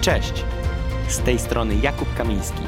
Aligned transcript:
Cześć! 0.00 0.32
Z 1.08 1.18
tej 1.18 1.38
strony 1.38 1.76
Jakub 1.82 2.14
Kamiński. 2.14 2.62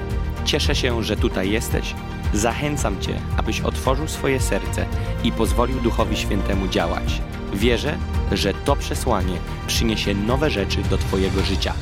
Cieszę 0.44 0.74
się, 0.74 1.02
że 1.02 1.16
tutaj 1.16 1.50
jesteś. 1.50 1.94
Zachęcam 2.34 3.00
Cię, 3.00 3.20
abyś 3.36 3.60
otworzył 3.60 4.08
swoje 4.08 4.40
serce 4.40 4.86
i 5.24 5.32
pozwolił 5.32 5.80
Duchowi 5.80 6.16
Świętemu 6.16 6.68
działać. 6.68 7.22
Wierzę, 7.54 7.98
że 8.32 8.54
to 8.54 8.76
przesłanie 8.76 9.36
przyniesie 9.66 10.14
nowe 10.14 10.50
rzeczy 10.50 10.78
do 10.90 10.98
Twojego 10.98 11.42
życia. 11.42 11.74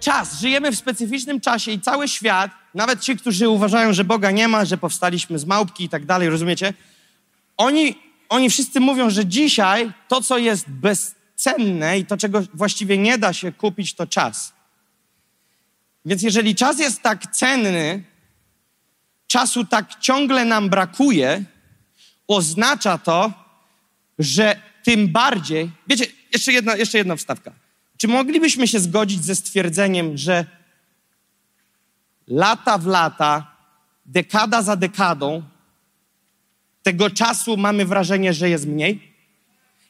Czas, 0.00 0.40
żyjemy 0.40 0.72
w 0.72 0.76
specyficznym 0.76 1.40
czasie 1.40 1.70
i 1.70 1.80
cały 1.80 2.08
świat, 2.08 2.50
nawet 2.74 3.00
ci, 3.00 3.16
którzy 3.16 3.48
uważają, 3.48 3.92
że 3.92 4.04
Boga 4.04 4.30
nie 4.30 4.48
ma, 4.48 4.64
że 4.64 4.78
powstaliśmy 4.78 5.38
z 5.38 5.44
małpki 5.44 5.84
i 5.84 5.88
tak 5.88 6.04
dalej, 6.04 6.28
rozumiecie? 6.28 6.74
Oni, 7.56 7.98
oni 8.28 8.50
wszyscy 8.50 8.80
mówią, 8.80 9.10
że 9.10 9.26
dzisiaj 9.26 9.92
to, 10.08 10.20
co 10.20 10.38
jest 10.38 10.70
bezcenne 11.34 11.98
i 11.98 12.06
to, 12.06 12.16
czego 12.16 12.42
właściwie 12.54 12.98
nie 12.98 13.18
da 13.18 13.32
się 13.32 13.52
kupić, 13.52 13.94
to 13.94 14.06
czas. 14.06 14.52
Więc 16.04 16.22
jeżeli 16.22 16.54
czas 16.54 16.78
jest 16.78 17.02
tak 17.02 17.26
cenny, 17.26 18.02
czasu 19.26 19.64
tak 19.64 19.94
ciągle 20.00 20.44
nam 20.44 20.68
brakuje, 20.68 21.44
oznacza 22.28 22.98
to, 22.98 23.32
że 24.18 24.60
tym 24.82 25.08
bardziej. 25.08 25.70
Wiecie, 25.86 26.06
jeszcze 26.32 26.52
jedna, 26.52 26.76
jeszcze 26.76 26.98
jedna 26.98 27.16
wstawka. 27.16 27.52
Czy 27.96 28.08
moglibyśmy 28.08 28.68
się 28.68 28.80
zgodzić 28.80 29.24
ze 29.24 29.34
stwierdzeniem, 29.34 30.16
że 30.16 30.46
lata 32.26 32.78
w 32.78 32.86
lata, 32.86 33.56
dekada 34.06 34.62
za 34.62 34.76
dekadą, 34.76 35.42
tego 36.82 37.10
czasu 37.10 37.56
mamy 37.56 37.84
wrażenie, 37.84 38.32
że 38.32 38.50
jest 38.50 38.66
mniej? 38.66 39.13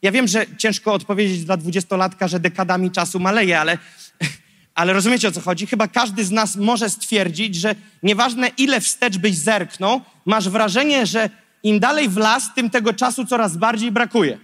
Ja 0.04 0.12
wiem, 0.12 0.28
że 0.28 0.46
ciężko 0.58 0.92
odpowiedzieć 0.92 1.44
dla 1.44 1.56
dwudziestolatka, 1.56 2.28
że 2.28 2.40
dekadami 2.40 2.90
czasu 2.90 3.20
maleje, 3.20 3.60
ale, 3.60 3.78
ale 4.74 4.92
rozumiecie 4.92 5.28
o 5.28 5.32
co 5.32 5.40
chodzi? 5.40 5.66
Chyba 5.66 5.88
każdy 5.88 6.24
z 6.24 6.30
nas 6.30 6.56
może 6.56 6.90
stwierdzić, 6.90 7.54
że 7.54 7.74
nieważne 8.02 8.48
ile 8.58 8.80
wstecz 8.80 9.18
byś 9.18 9.36
zerknął, 9.36 10.00
masz 10.26 10.48
wrażenie, 10.48 11.06
że 11.06 11.30
im 11.62 11.80
dalej 11.80 12.08
w 12.08 12.16
las, 12.16 12.54
tym 12.54 12.70
tego 12.70 12.92
czasu 12.92 13.26
coraz 13.26 13.56
bardziej 13.56 13.92
brakuje. 13.92 14.38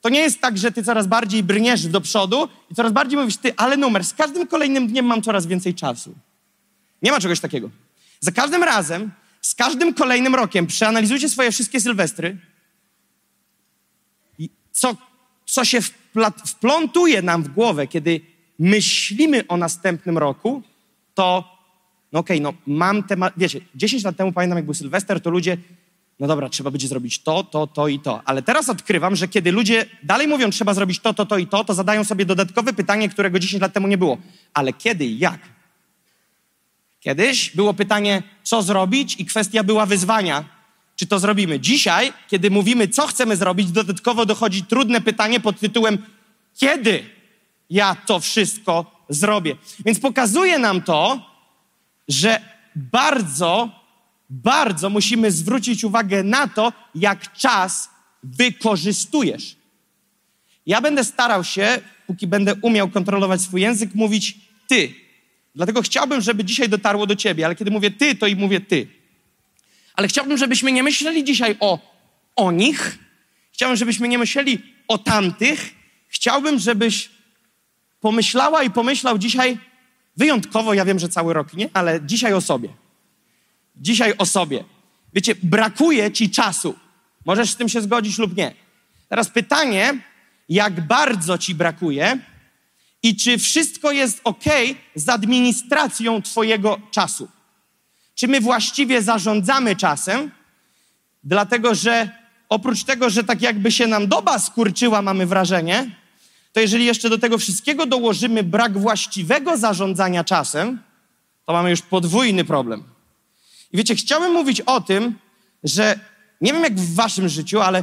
To 0.00 0.08
nie 0.08 0.20
jest 0.20 0.40
tak, 0.40 0.58
że 0.58 0.72
ty 0.72 0.82
coraz 0.82 1.06
bardziej 1.06 1.42
brniesz 1.42 1.86
do 1.86 2.00
przodu 2.00 2.48
i 2.70 2.74
coraz 2.74 2.92
bardziej 2.92 3.18
mówisz, 3.18 3.36
ty, 3.36 3.52
ale 3.56 3.76
numer, 3.76 4.04
z 4.04 4.14
każdym 4.14 4.46
kolejnym 4.46 4.86
dniem 4.86 5.06
mam 5.06 5.22
coraz 5.22 5.46
więcej 5.46 5.74
czasu. 5.74 6.14
Nie 7.02 7.12
ma 7.12 7.20
czegoś 7.20 7.40
takiego. 7.40 7.70
Za 8.20 8.32
każdym 8.32 8.62
razem, 8.62 9.10
z 9.40 9.54
każdym 9.54 9.94
kolejnym 9.94 10.34
rokiem 10.34 10.66
przeanalizujcie 10.66 11.28
swoje 11.28 11.52
wszystkie 11.52 11.80
sylwestry, 11.80 12.36
co, 14.74 14.96
co 15.46 15.64
się 15.64 15.80
wplątuje 16.46 17.22
nam 17.22 17.42
w 17.42 17.48
głowę, 17.48 17.86
kiedy 17.86 18.20
myślimy 18.58 19.46
o 19.46 19.56
następnym 19.56 20.18
roku, 20.18 20.62
to 21.14 21.54
no 22.12 22.20
okej, 22.20 22.42
okay, 22.42 22.52
no 22.52 22.74
mam 22.74 23.02
temat, 23.02 23.34
wiecie, 23.36 23.60
10 23.74 24.04
lat 24.04 24.16
temu 24.16 24.32
pamiętam, 24.32 24.58
jak 24.58 24.64
był 24.64 24.74
Sylwester, 24.74 25.20
to 25.20 25.30
ludzie, 25.30 25.56
no 26.20 26.26
dobra, 26.26 26.48
trzeba 26.48 26.70
będzie 26.70 26.88
zrobić 26.88 27.18
to, 27.18 27.44
to, 27.44 27.66
to 27.66 27.88
i 27.88 27.98
to. 27.98 28.22
Ale 28.24 28.42
teraz 28.42 28.68
odkrywam, 28.68 29.16
że 29.16 29.28
kiedy 29.28 29.52
ludzie 29.52 29.86
dalej 30.02 30.28
mówią, 30.28 30.50
trzeba 30.50 30.74
zrobić 30.74 31.00
to, 31.00 31.14
to, 31.14 31.26
to 31.26 31.38
i 31.38 31.46
to, 31.46 31.64
to 31.64 31.74
zadają 31.74 32.04
sobie 32.04 32.24
dodatkowe 32.24 32.72
pytanie, 32.72 33.08
którego 33.08 33.38
10 33.38 33.60
lat 33.60 33.72
temu 33.72 33.88
nie 33.88 33.98
było. 33.98 34.18
Ale 34.54 34.72
kiedy 34.72 35.04
i 35.04 35.18
jak? 35.18 35.40
Kiedyś 37.00 37.50
było 37.56 37.74
pytanie, 37.74 38.22
co 38.42 38.62
zrobić 38.62 39.16
i 39.18 39.24
kwestia 39.24 39.64
była 39.64 39.86
wyzwania, 39.86 40.44
czy 40.96 41.06
to 41.06 41.18
zrobimy. 41.18 41.60
Dzisiaj, 41.60 42.12
kiedy 42.28 42.50
mówimy, 42.50 42.88
co 42.88 43.06
chcemy 43.06 43.36
zrobić, 43.36 43.70
dodatkowo 43.70 44.26
dochodzi 44.26 44.62
trudne 44.62 45.00
pytanie 45.00 45.40
pod 45.40 45.60
tytułem, 45.60 45.98
kiedy 46.54 47.04
ja 47.70 47.94
to 47.94 48.20
wszystko 48.20 49.04
zrobię. 49.08 49.56
Więc 49.84 50.00
pokazuje 50.00 50.58
nam 50.58 50.82
to, 50.82 51.30
że 52.08 52.40
bardzo, 52.76 53.70
bardzo 54.30 54.90
musimy 54.90 55.32
zwrócić 55.32 55.84
uwagę 55.84 56.22
na 56.22 56.48
to, 56.48 56.72
jak 56.94 57.32
czas 57.32 57.90
wykorzystujesz. 58.22 59.56
Ja 60.66 60.80
będę 60.80 61.04
starał 61.04 61.44
się, 61.44 61.78
póki 62.06 62.26
będę 62.26 62.54
umiał 62.54 62.88
kontrolować 62.88 63.40
swój 63.40 63.60
język, 63.60 63.94
mówić 63.94 64.38
ty. 64.68 64.94
Dlatego 65.54 65.82
chciałbym, 65.82 66.20
żeby 66.20 66.44
dzisiaj 66.44 66.68
dotarło 66.68 67.06
do 67.06 67.16
ciebie, 67.16 67.44
ale 67.46 67.54
kiedy 67.54 67.70
mówię 67.70 67.90
ty, 67.90 68.14
to 68.14 68.26
i 68.26 68.36
mówię 68.36 68.60
ty. 68.60 68.86
Ale 69.94 70.08
chciałbym, 70.08 70.38
żebyśmy 70.38 70.72
nie 70.72 70.82
myśleli 70.82 71.24
dzisiaj 71.24 71.56
o, 71.60 71.78
o 72.36 72.52
nich. 72.52 72.98
Chciałbym, 73.52 73.76
żebyśmy 73.76 74.08
nie 74.08 74.18
myśleli 74.18 74.62
o 74.88 74.98
tamtych. 74.98 75.74
Chciałbym, 76.08 76.58
żebyś 76.58 77.10
pomyślała 78.00 78.62
i 78.62 78.70
pomyślał 78.70 79.18
dzisiaj 79.18 79.58
wyjątkowo, 80.16 80.74
ja 80.74 80.84
wiem, 80.84 80.98
że 80.98 81.08
cały 81.08 81.34
rok 81.34 81.54
nie, 81.54 81.68
ale 81.72 82.00
dzisiaj 82.02 82.32
o 82.32 82.40
sobie. 82.40 82.68
Dzisiaj 83.76 84.14
o 84.18 84.26
sobie. 84.26 84.64
Wiecie, 85.14 85.34
brakuje 85.42 86.12
ci 86.12 86.30
czasu. 86.30 86.74
Możesz 87.24 87.50
z 87.50 87.56
tym 87.56 87.68
się 87.68 87.80
zgodzić 87.80 88.18
lub 88.18 88.36
nie. 88.36 88.54
Teraz 89.08 89.28
pytanie, 89.28 89.94
jak 90.48 90.86
bardzo 90.86 91.38
ci 91.38 91.54
brakuje 91.54 92.18
i 93.02 93.16
czy 93.16 93.38
wszystko 93.38 93.92
jest 93.92 94.20
ok 94.24 94.44
z 94.94 95.08
administracją 95.08 96.22
twojego 96.22 96.80
czasu. 96.90 97.28
Czy 98.14 98.28
my 98.28 98.40
właściwie 98.40 99.02
zarządzamy 99.02 99.76
czasem, 99.76 100.30
dlatego 101.24 101.74
że 101.74 102.10
oprócz 102.48 102.84
tego, 102.84 103.10
że 103.10 103.24
tak 103.24 103.42
jakby 103.42 103.72
się 103.72 103.86
nam 103.86 104.08
doba 104.08 104.38
skurczyła, 104.38 105.02
mamy 105.02 105.26
wrażenie, 105.26 105.90
to 106.52 106.60
jeżeli 106.60 106.84
jeszcze 106.84 107.10
do 107.10 107.18
tego 107.18 107.38
wszystkiego 107.38 107.86
dołożymy 107.86 108.42
brak 108.42 108.78
właściwego 108.78 109.56
zarządzania 109.56 110.24
czasem, 110.24 110.78
to 111.46 111.52
mamy 111.52 111.70
już 111.70 111.82
podwójny 111.82 112.44
problem. 112.44 112.84
I 113.72 113.76
wiecie, 113.76 113.94
chciałbym 113.94 114.32
mówić 114.32 114.60
o 114.60 114.80
tym, 114.80 115.14
że 115.64 115.98
nie 116.40 116.52
wiem 116.52 116.62
jak 116.62 116.80
w 116.80 116.94
waszym 116.94 117.28
życiu, 117.28 117.60
ale 117.60 117.82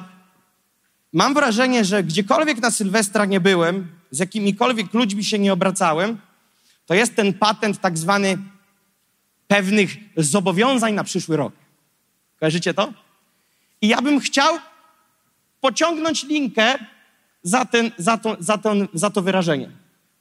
mam 1.13 1.33
wrażenie, 1.33 1.85
że 1.85 2.03
gdziekolwiek 2.03 2.61
na 2.61 2.71
Sylwestra 2.71 3.25
nie 3.25 3.39
byłem, 3.39 3.87
z 4.11 4.19
jakimikolwiek 4.19 4.93
ludźmi 4.93 5.23
się 5.23 5.39
nie 5.39 5.53
obracałem, 5.53 6.17
to 6.85 6.93
jest 6.93 7.15
ten 7.15 7.33
patent 7.33 7.81
tak 7.81 7.97
zwany 7.97 8.37
pewnych 9.51 9.97
zobowiązań 10.17 10.93
na 10.93 11.03
przyszły 11.03 11.37
rok. 11.37 11.53
Kojarzycie 12.39 12.73
to? 12.73 12.93
I 13.81 13.87
ja 13.87 14.01
bym 14.01 14.19
chciał 14.19 14.59
pociągnąć 15.61 16.23
linkę 16.23 16.75
za, 17.43 17.65
ten, 17.65 17.91
za, 17.97 18.17
to, 18.17 18.37
za, 18.39 18.59
za 18.93 19.09
to 19.09 19.21
wyrażenie. 19.21 19.69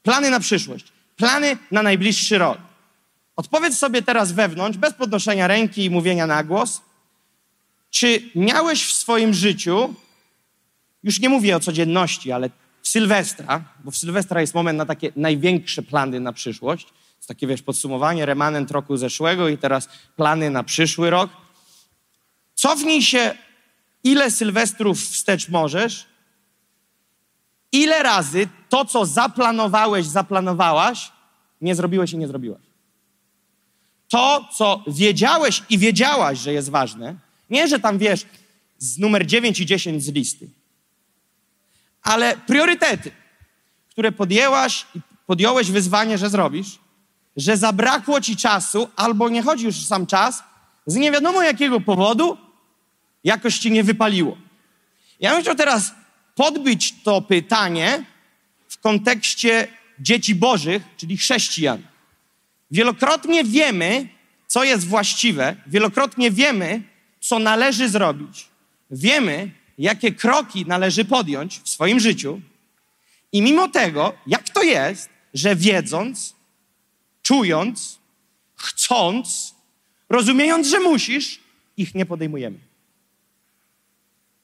Plany 0.02 0.30
na 0.30 0.40
przyszłość, 0.40 0.84
plany 1.16 1.56
na 1.70 1.82
najbliższy 1.82 2.38
rok. 2.38 2.58
Odpowiedz 3.36 3.78
sobie 3.78 4.02
teraz 4.02 4.32
wewnątrz, 4.32 4.78
bez 4.78 4.94
podnoszenia 4.94 5.46
ręki 5.46 5.84
i 5.84 5.90
mówienia 5.90 6.26
na 6.26 6.44
głos, 6.44 6.82
czy 7.90 8.22
miałeś 8.34 8.86
w 8.86 8.92
swoim 8.92 9.34
życiu, 9.34 9.94
już 11.02 11.20
nie 11.20 11.28
mówię 11.28 11.56
o 11.56 11.60
codzienności, 11.60 12.32
ale 12.32 12.50
w 12.82 12.88
Sylwestra, 12.88 13.64
bo 13.84 13.90
w 13.90 13.96
Sylwestra 13.96 14.40
jest 14.40 14.54
moment 14.54 14.78
na 14.78 14.86
takie 14.86 15.12
największe 15.16 15.82
plany 15.82 16.20
na 16.20 16.32
przyszłość, 16.32 16.86
jest 17.20 17.28
takie, 17.28 17.46
wiesz, 17.46 17.62
podsumowanie, 17.62 18.26
remanent 18.26 18.70
roku 18.70 18.96
zeszłego 18.96 19.48
i 19.48 19.58
teraz 19.58 19.88
plany 20.16 20.50
na 20.50 20.64
przyszły 20.64 21.10
rok. 21.10 21.30
Cofnij 22.54 23.02
się, 23.02 23.34
ile 24.04 24.30
Sylwestrów 24.30 25.00
wstecz 25.00 25.48
możesz, 25.48 26.06
ile 27.72 28.02
razy 28.02 28.48
to, 28.68 28.84
co 28.84 29.06
zaplanowałeś, 29.06 30.06
zaplanowałaś, 30.06 31.12
nie 31.60 31.74
zrobiłeś 31.74 32.12
i 32.12 32.18
nie 32.18 32.28
zrobiłaś. 32.28 32.62
To, 34.08 34.48
co 34.56 34.84
wiedziałeś 34.86 35.62
i 35.70 35.78
wiedziałaś, 35.78 36.38
że 36.38 36.52
jest 36.52 36.70
ważne, 36.70 37.14
nie, 37.50 37.68
że 37.68 37.80
tam 37.80 37.98
wiesz 37.98 38.26
z 38.78 38.98
numer 38.98 39.26
9 39.26 39.60
i 39.60 39.66
10 39.66 40.04
z 40.04 40.08
listy, 40.08 40.48
ale 42.02 42.36
priorytety, 42.36 43.10
które 43.90 44.12
podjęłaś 44.12 44.86
i 44.94 45.00
podjąłeś 45.26 45.70
wyzwanie, 45.70 46.18
że 46.18 46.30
zrobisz, 46.30 46.78
że 47.36 47.56
zabrakło 47.56 48.20
ci 48.20 48.36
czasu, 48.36 48.88
albo 48.96 49.28
nie 49.28 49.42
chodzi 49.42 49.64
już 49.64 49.76
sam 49.86 50.06
czas, 50.06 50.42
z 50.86 50.96
nie 50.96 51.12
wiadomo 51.12 51.42
jakiego 51.42 51.80
powodu 51.80 52.36
jakoś 53.24 53.58
ci 53.58 53.70
nie 53.70 53.84
wypaliło. 53.84 54.36
Ja 55.20 55.32
bym 55.32 55.42
chciał 55.42 55.54
teraz 55.54 55.94
podbić 56.34 56.94
to 57.02 57.22
pytanie 57.22 58.04
w 58.68 58.78
kontekście 58.78 59.68
dzieci 59.98 60.34
bożych, 60.34 60.82
czyli 60.96 61.16
chrześcijan. 61.16 61.82
Wielokrotnie 62.70 63.44
wiemy, 63.44 64.08
co 64.46 64.64
jest 64.64 64.86
właściwe, 64.86 65.56
wielokrotnie 65.66 66.30
wiemy, 66.30 66.82
co 67.20 67.38
należy 67.38 67.88
zrobić. 67.88 68.48
Wiemy, 68.90 69.50
jakie 69.78 70.12
kroki 70.12 70.66
należy 70.66 71.04
podjąć 71.04 71.60
w 71.64 71.68
swoim 71.68 72.00
życiu. 72.00 72.40
I 73.32 73.42
mimo 73.42 73.68
tego, 73.68 74.12
jak 74.26 74.50
to 74.50 74.62
jest, 74.62 75.08
że 75.34 75.56
wiedząc, 75.56 76.34
czując, 77.30 77.98
chcąc, 78.56 79.54
rozumiejąc, 80.08 80.68
że 80.68 80.80
musisz, 80.80 81.40
ich 81.76 81.94
nie 81.94 82.06
podejmujemy. 82.06 82.58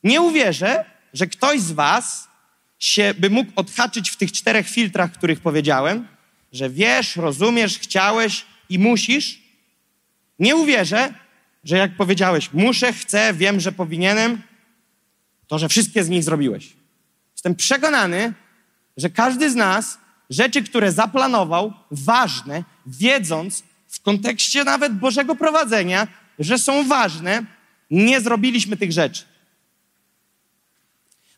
Nie 0.04 0.20
uwierzę, 0.20 0.84
że 1.12 1.26
ktoś 1.26 1.60
z 1.60 1.72
Was 1.72 2.28
się, 2.78 3.14
by 3.18 3.30
mógł 3.30 3.52
odhaczyć 3.56 4.10
w 4.10 4.16
tych 4.16 4.32
czterech 4.32 4.68
filtrach, 4.68 5.12
których 5.12 5.40
powiedziałem, 5.40 6.08
że 6.52 6.70
wiesz, 6.70 7.16
rozumiesz, 7.16 7.78
chciałeś 7.78 8.44
i 8.68 8.78
musisz, 8.78 9.42
nie 10.38 10.56
uwierzę, 10.56 11.14
że 11.64 11.76
jak 11.76 11.96
powiedziałeś, 11.96 12.52
muszę, 12.52 12.92
chcę, 12.92 13.34
wiem, 13.34 13.60
że 13.60 13.72
powinienem, 13.72 14.42
to, 15.46 15.58
że 15.58 15.68
wszystkie 15.68 16.04
z 16.04 16.08
nich 16.08 16.24
zrobiłeś. 16.24 16.72
Jestem 17.34 17.54
przekonany, 17.54 18.32
że 18.96 19.10
każdy 19.10 19.50
z 19.50 19.54
nas 19.54 19.98
rzeczy, 20.30 20.62
które 20.62 20.92
zaplanował, 20.92 21.72
ważne, 21.90 22.64
wiedząc 22.86 23.62
w 23.88 24.00
kontekście 24.00 24.64
nawet 24.64 24.98
Bożego 24.98 25.36
prowadzenia, 25.36 26.08
że 26.38 26.58
są 26.58 26.88
ważne, 26.88 27.44
nie 27.90 28.20
zrobiliśmy 28.20 28.76
tych 28.76 28.92
rzeczy. 28.92 29.24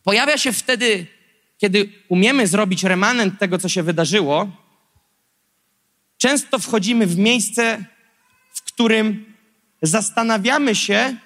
Pojawia 0.04 0.38
się 0.38 0.52
wtedy, 0.52 1.06
kiedy 1.58 1.92
umiemy 2.08 2.46
zrobić 2.46 2.84
remanent 2.84 3.38
tego, 3.38 3.58
co 3.58 3.68
się 3.68 3.82
wydarzyło, 3.82 4.50
często 6.18 6.58
wchodzimy 6.58 7.06
w 7.06 7.18
miejsce, 7.18 7.84
w 8.54 8.62
którym 8.62 9.34
zastanawiamy 9.82 10.74
się, 10.74 11.16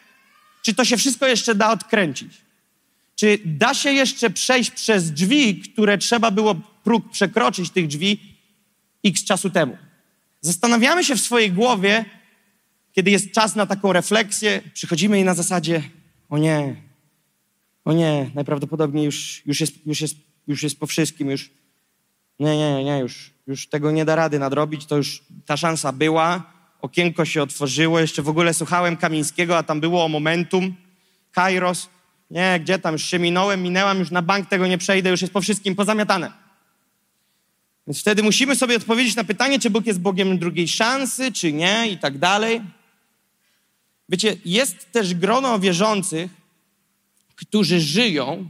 czy 0.63 0.75
to 0.75 0.85
się 0.85 0.97
wszystko 0.97 1.27
jeszcze 1.27 1.55
da 1.55 1.71
odkręcić. 1.71 2.33
Czy 3.17 3.39
da 3.45 3.75
się 3.75 3.93
jeszcze 3.93 4.31
przejść 4.31 4.71
przez 4.71 5.13
drzwi, 5.13 5.61
które 5.61 5.99
trzeba 5.99 6.31
było 6.31 6.55
próg 6.85 7.11
przekroczyć 7.11 7.71
tych 7.71 7.87
drzwi 7.87 8.21
x 9.05 9.25
czasu 9.25 9.51
temu? 9.51 9.77
Zastanawiamy 10.41 11.05
się 11.05 11.17
w 11.17 11.21
swojej 11.21 11.53
głowie, 11.53 12.05
kiedy 12.93 13.11
jest 13.11 13.33
czas 13.33 13.57
na 13.57 13.67
taką 13.67 13.93
refleksję, 13.93 14.63
przychodzimy 14.75 15.21
i 15.21 15.25
na 15.25 15.35
zasadzie, 15.35 15.83
o 16.29 16.39
nie, 16.39 16.77
o 17.85 17.93
nie, 17.93 18.31
najprawdopodobniej 18.35 19.05
już, 19.05 19.43
już, 19.47 19.61
jest, 19.61 19.87
już, 19.87 20.01
jest, 20.01 20.17
już 20.47 20.63
jest 20.63 20.81
po 20.81 20.87
wszystkim, 20.87 21.31
już 21.31 21.51
nie, 22.41 22.57
nie, 22.57 22.85
nie, 22.85 22.99
już, 22.99 23.31
już 23.47 23.69
tego 23.69 23.91
nie 23.91 24.05
da 24.05 24.15
rady 24.15 24.39
nadrobić, 24.39 24.87
to 24.87 24.97
już 24.97 25.23
ta 25.47 25.57
szansa 25.57 25.93
była, 25.93 26.53
okienko 26.81 27.25
się 27.25 27.43
otworzyło, 27.43 28.01
jeszcze 28.01 28.23
w 28.23 28.29
ogóle 28.29 28.55
słuchałem 28.55 28.97
Kamińskiego, 28.97 29.59
a 29.59 29.63
tam 29.63 29.81
było 29.81 30.05
o 30.05 30.09
momentum, 30.09 30.75
Kairos, 31.33 31.89
nie, 32.31 32.61
gdzie 32.61 32.79
tam, 32.79 32.93
już 32.93 33.03
się 33.03 33.19
minąłem, 33.19 33.63
minęłam, 33.63 33.99
już 33.99 34.11
na 34.11 34.23
bank 34.23 34.49
tego 34.49 34.67
nie 34.67 34.79
przejdę, 34.79 35.11
już 35.11 35.23
jest 35.23 35.33
po 35.33 35.41
wszystkim 35.41 35.75
pozamiatane. 35.75 36.42
Więc 37.87 38.01
wtedy 38.01 38.23
musimy 38.23 38.57
sobie 38.57 38.77
odpowiedzieć 38.77 39.17
na 39.17 39.25
pytanie, 39.25 39.59
czy 39.59 39.71
Bóg 39.71 39.87
jest 39.87 40.01
Bogiem 40.01 40.39
drugiej 40.39 40.69
szansy, 40.69 41.33
czy 41.33 41.53
nie, 41.53 41.91
i 41.91 41.99
tak 41.99 42.19
dalej. 42.19 42.61
Wiecie, 44.09 44.37
jest 44.45 44.93
też 44.93 45.15
grono 45.15 45.59
wierzących, 45.59 46.31
którzy 47.37 47.81
żyją, 47.81 48.49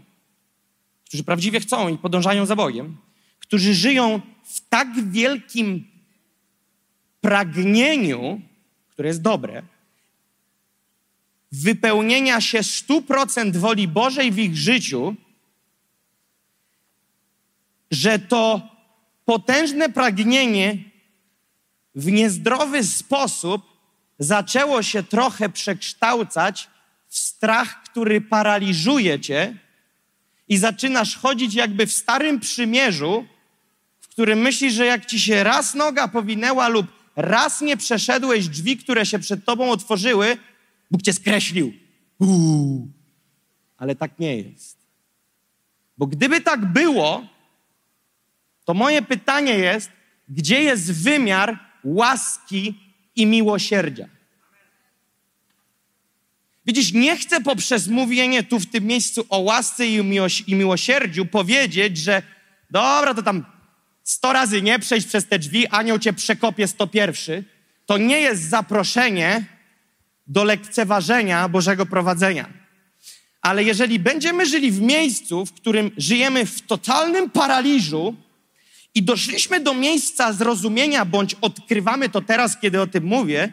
którzy 1.07 1.25
prawdziwie 1.25 1.61
chcą 1.61 1.89
i 1.89 1.99
podążają 1.99 2.47
za 2.47 2.57
Bogiem, 2.57 2.97
którzy 3.39 3.75
żyją 3.75 4.21
w 4.45 4.69
tak 4.69 5.11
wielkim 5.11 5.85
pragnieniu, 7.21 8.41
które 8.91 9.09
jest 9.09 9.23
dobre, 9.23 9.63
wypełnienia 11.53 12.41
się 12.41 12.61
100% 12.61 13.57
woli 13.57 13.89
Bożej 13.89 14.33
w 14.33 14.39
ich 14.39 14.57
życiu, 14.57 15.15
że 17.91 18.19
to 18.19 18.72
potężne 19.33 19.89
pragnienie 19.89 20.79
w 21.95 22.13
niezdrowy 22.13 22.85
sposób 22.85 23.63
zaczęło 24.19 24.83
się 24.83 25.03
trochę 25.03 25.49
przekształcać 25.49 26.69
w 27.09 27.19
strach, 27.19 27.83
który 27.83 28.21
paraliżuje 28.21 29.21
cię 29.21 29.57
i 30.49 30.57
zaczynasz 30.57 31.17
chodzić 31.17 31.55
jakby 31.55 31.87
w 31.87 31.93
starym 31.93 32.41
przymierzu, 32.41 33.27
w 34.01 34.09
którym 34.09 34.39
myślisz, 34.39 34.75
że 34.75 34.87
jak 34.87 35.07
ci 35.07 35.21
się 35.21 35.45
raz 35.45 35.75
noga 35.75 36.09
powinęła 36.09 36.69
lub 36.69 36.87
raz 37.17 37.61
nie 37.61 37.77
przeszedłeś 37.77 38.49
drzwi, 38.49 38.77
które 38.77 39.07
się 39.07 39.19
przed 39.19 39.45
tobą 39.45 39.71
otworzyły, 39.71 40.37
Bóg 40.91 41.03
cię 41.03 41.13
skreślił. 41.13 41.73
Uuu. 42.19 42.89
Ale 43.77 43.97
tak 43.97 44.19
nie 44.19 44.37
jest. 44.37 44.77
Bo 45.99 46.07
gdyby 46.07 46.41
tak 46.41 46.73
było, 46.73 47.32
to 48.65 48.75
moje 48.75 49.03
pytanie 49.03 49.53
jest, 49.53 49.91
gdzie 50.29 50.63
jest 50.63 51.03
wymiar 51.03 51.59
łaski 51.85 52.75
i 53.17 53.27
miłosierdzia? 53.27 54.09
Widzisz, 56.67 56.93
nie 56.93 57.17
chcę 57.17 57.41
poprzez 57.41 57.89
mówienie 57.89 58.43
tu 58.43 58.61
w 58.61 58.67
tym 58.67 58.85
miejscu 58.85 59.27
o 59.29 59.39
łasce 59.39 59.87
i, 59.87 60.05
miłosierdziu 60.49 61.27
powiedzieć, 61.27 61.97
że 61.99 62.23
dobra, 62.71 63.15
to 63.15 63.23
tam 63.23 63.45
sto 64.03 64.33
razy 64.33 64.63
nie 64.63 64.79
przejść 64.79 65.07
przez 65.07 65.27
te 65.27 65.39
drzwi, 65.39 65.67
anioł 65.67 65.99
cię 65.99 66.13
przekopie 66.13 66.69
sto 66.69 66.87
pierwszy. 66.87 67.45
To 67.87 67.99
nie 67.99 68.21
jest 68.21 68.43
zaproszenie 68.49 69.45
do 70.27 70.45
lekceważenia 70.45 71.49
Bożego 71.49 71.87
prowadzenia. 71.87 72.49
Ale 73.41 73.65
jeżeli 73.65 73.99
będziemy 73.99 74.47
żyli 74.47 74.71
w 74.71 74.81
miejscu, 74.81 75.47
w 75.47 75.53
którym 75.53 75.91
żyjemy 75.97 76.47
w 76.47 76.63
totalnym 76.63 77.31
paraliżu 77.31 78.17
i 78.95 79.03
doszliśmy 79.03 79.61
do 79.61 79.75
miejsca 79.75 80.33
zrozumienia, 80.33 81.05
bądź 81.05 81.35
odkrywamy 81.35 82.09
to 82.09 82.21
teraz, 82.21 82.61
kiedy 82.61 82.81
o 82.81 82.87
tym 82.87 83.05
mówię, 83.05 83.53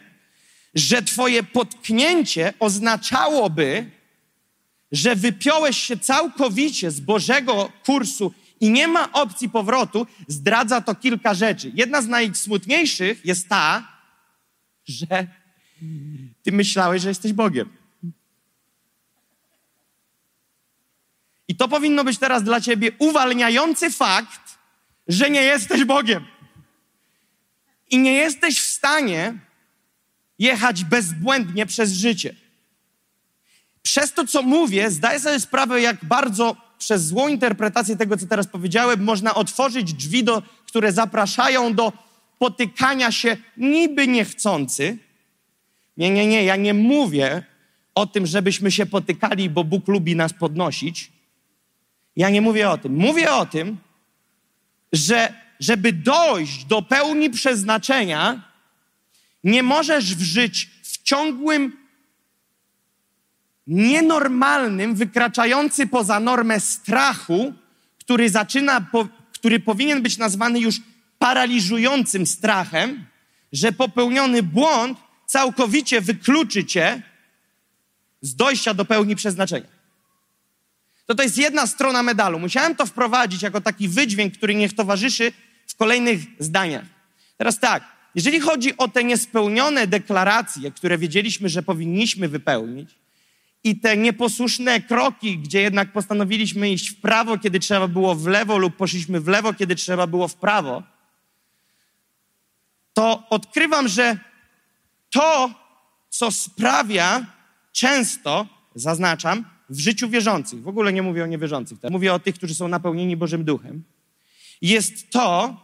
że 0.75 1.01
Twoje 1.01 1.43
potknięcie 1.43 2.53
oznaczałoby, 2.59 3.91
że 4.91 5.15
wypiąłeś 5.15 5.77
się 5.77 5.97
całkowicie 5.97 6.91
z 6.91 6.99
Bożego 6.99 7.71
kursu 7.85 8.33
i 8.59 8.69
nie 8.69 8.87
ma 8.87 9.11
opcji 9.11 9.49
powrotu, 9.49 10.07
zdradza 10.27 10.81
to 10.81 10.95
kilka 10.95 11.33
rzeczy. 11.33 11.71
Jedna 11.75 12.01
z 12.01 12.07
najsmutniejszych 12.07 13.25
jest 13.25 13.49
ta, 13.49 13.87
że 14.87 15.27
ty 16.43 16.51
myślałeś, 16.51 17.01
że 17.01 17.09
jesteś 17.09 17.33
Bogiem. 17.33 17.69
I 21.47 21.55
to 21.55 21.67
powinno 21.67 22.03
być 22.03 22.17
teraz 22.17 22.43
dla 22.43 22.61
ciebie 22.61 22.91
uwalniający 22.99 23.91
fakt, 23.91 24.58
że 25.09 25.29
nie 25.29 25.43
jesteś 25.43 25.85
Bogiem. 25.85 26.25
I 27.89 27.97
nie 27.97 28.13
jesteś 28.13 28.59
w 28.59 28.71
stanie 28.71 29.33
jechać 30.39 30.83
bezbłędnie 30.83 31.65
przez 31.65 31.91
życie. 31.91 32.35
Przez 33.81 34.13
to, 34.13 34.27
co 34.27 34.41
mówię, 34.41 34.91
zdaję 34.91 35.19
sobie 35.19 35.39
sprawę, 35.39 35.81
jak 35.81 36.05
bardzo 36.05 36.55
przez 36.77 37.05
złą 37.05 37.27
interpretację 37.27 37.95
tego, 37.97 38.17
co 38.17 38.27
teraz 38.27 38.47
powiedziałem, 38.47 39.03
można 39.03 39.35
otworzyć 39.35 39.93
drzwi, 39.93 40.23
do, 40.23 40.43
które 40.67 40.91
zapraszają 40.91 41.73
do 41.73 41.93
potykania 42.39 43.11
się 43.11 43.37
niby 43.57 44.07
niechcący. 44.07 44.97
Nie, 45.97 46.09
nie, 46.09 46.27
nie, 46.27 46.43
ja 46.43 46.55
nie 46.55 46.73
mówię 46.73 47.43
o 47.95 48.07
tym, 48.07 48.25
żebyśmy 48.25 48.71
się 48.71 48.85
potykali, 48.85 49.49
bo 49.49 49.63
Bóg 49.63 49.87
lubi 49.87 50.15
nas 50.15 50.33
podnosić. 50.33 51.11
Ja 52.15 52.29
nie 52.29 52.41
mówię 52.41 52.69
o 52.69 52.77
tym. 52.77 52.95
Mówię 52.95 53.31
o 53.31 53.45
tym, 53.45 53.77
że 54.93 55.33
żeby 55.59 55.93
dojść 55.93 56.65
do 56.65 56.81
pełni 56.81 57.29
przeznaczenia, 57.29 58.41
nie 59.43 59.63
możesz 59.63 60.03
żyć 60.05 60.69
w 60.83 61.03
ciągłym, 61.03 61.77
nienormalnym, 63.67 64.95
wykraczający 64.95 65.87
poza 65.87 66.19
normę 66.19 66.59
strachu, 66.59 67.53
który 67.99 68.29
zaczyna, 68.29 68.81
po, 68.81 69.07
który 69.31 69.59
powinien 69.59 70.01
być 70.01 70.17
nazwany 70.17 70.59
już 70.59 70.75
paraliżującym 71.19 72.25
strachem, 72.25 73.05
że 73.53 73.71
popełniony 73.71 74.43
błąd 74.43 74.97
całkowicie 75.25 76.01
wykluczy 76.01 76.65
cię 76.65 77.01
z 78.21 78.35
dojścia 78.35 78.73
do 78.73 78.85
pełni 78.85 79.15
przeznaczenia. 79.15 79.78
To 81.09 81.15
to 81.15 81.23
jest 81.23 81.37
jedna 81.37 81.67
strona 81.67 82.03
medalu. 82.03 82.39
Musiałem 82.39 82.75
to 82.75 82.85
wprowadzić 82.85 83.41
jako 83.41 83.61
taki 83.61 83.89
wydźwięk, 83.89 84.33
który 84.33 84.55
niech 84.55 84.73
towarzyszy 84.73 85.31
w 85.67 85.75
kolejnych 85.75 86.19
zdaniach. 86.39 86.85
Teraz 87.37 87.59
tak, 87.59 87.83
jeżeli 88.15 88.39
chodzi 88.39 88.77
o 88.77 88.87
te 88.87 89.03
niespełnione 89.03 89.87
deklaracje, 89.87 90.71
które 90.71 90.97
wiedzieliśmy, 90.97 91.49
że 91.49 91.63
powinniśmy 91.63 92.27
wypełnić, 92.27 92.89
i 93.63 93.79
te 93.79 93.97
nieposłuszne 93.97 94.81
kroki, 94.81 95.37
gdzie 95.37 95.61
jednak 95.61 95.91
postanowiliśmy 95.91 96.71
iść 96.71 96.89
w 96.89 97.01
prawo, 97.01 97.37
kiedy 97.37 97.59
trzeba 97.59 97.87
było 97.87 98.15
w 98.15 98.27
lewo, 98.27 98.57
lub 98.57 98.77
poszliśmy 98.77 99.19
w 99.21 99.27
lewo, 99.27 99.53
kiedy 99.53 99.75
trzeba 99.75 100.07
było 100.07 100.27
w 100.27 100.35
prawo, 100.35 100.83
to 102.93 103.23
odkrywam, 103.29 103.87
że 103.87 104.17
to, 105.09 105.51
co 106.09 106.31
sprawia 106.31 107.25
często, 107.71 108.47
zaznaczam, 108.75 109.58
w 109.69 109.79
życiu 109.79 110.09
wierzących, 110.09 110.61
w 110.61 110.67
ogóle 110.67 110.93
nie 110.93 111.01
mówię 111.01 111.23
o 111.23 111.27
niewierzących, 111.27 111.77
mówię 111.89 112.13
o 112.13 112.19
tych, 112.19 112.35
którzy 112.35 112.55
są 112.55 112.67
napełnieni 112.67 113.17
Bożym 113.17 113.43
Duchem, 113.43 113.83
jest 114.61 115.09
to 115.09 115.55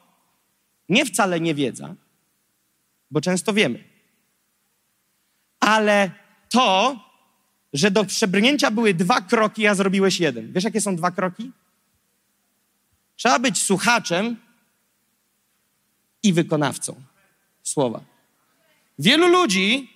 nie 0.90 1.06
wcale 1.06 1.40
niewiedza, 1.40 1.96
bo 3.12 3.22
często 3.22 3.54
wiemy, 3.54 3.84
ale 5.60 6.12
to, 6.50 7.00
że 7.74 7.92
do 7.92 8.06
przebrnięcia 8.06 8.72
były 8.72 8.94
dwa 8.94 9.22
kroki, 9.22 9.68
a 9.68 9.76
zrobiłeś 9.76 10.20
jeden. 10.20 10.54
Wiesz, 10.54 10.64
jakie 10.64 10.82
są 10.82 10.96
dwa 10.96 11.12
kroki? 11.12 11.52
Trzeba 13.16 13.40
być 13.40 13.62
słuchaczem 13.62 14.38
i 16.24 16.34
wykonawcą 16.34 17.02
słowa. 17.64 18.02
Wielu 19.00 19.28
ludzi 19.28 19.90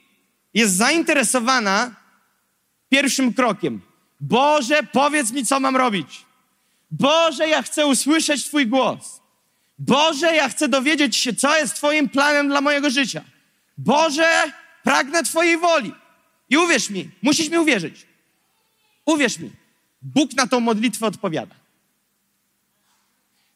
jest 0.53 0.75
zainteresowana 0.75 1.95
pierwszym 2.89 3.33
krokiem. 3.33 3.81
Boże, 4.19 4.83
powiedz 4.83 5.31
mi, 5.31 5.45
co 5.45 5.59
mam 5.59 5.75
robić. 5.75 6.25
Boże, 6.91 7.47
ja 7.47 7.61
chcę 7.61 7.87
usłyszeć 7.87 8.45
Twój 8.45 8.67
głos. 8.67 9.21
Boże, 9.79 10.35
ja 10.35 10.49
chcę 10.49 10.67
dowiedzieć 10.67 11.15
się, 11.15 11.33
co 11.33 11.57
jest 11.57 11.75
Twoim 11.75 12.09
planem 12.09 12.47
dla 12.47 12.61
mojego 12.61 12.89
życia. 12.89 13.23
Boże, 13.77 14.51
pragnę 14.83 15.23
Twojej 15.23 15.57
woli. 15.57 15.93
I 16.49 16.57
uwierz 16.57 16.89
mi, 16.89 17.09
musisz 17.21 17.49
mi 17.49 17.57
uwierzyć. 17.57 18.05
Uwierz 19.05 19.39
mi, 19.39 19.51
Bóg 20.01 20.33
na 20.33 20.47
tą 20.47 20.59
modlitwę 20.59 21.07
odpowiada. 21.07 21.55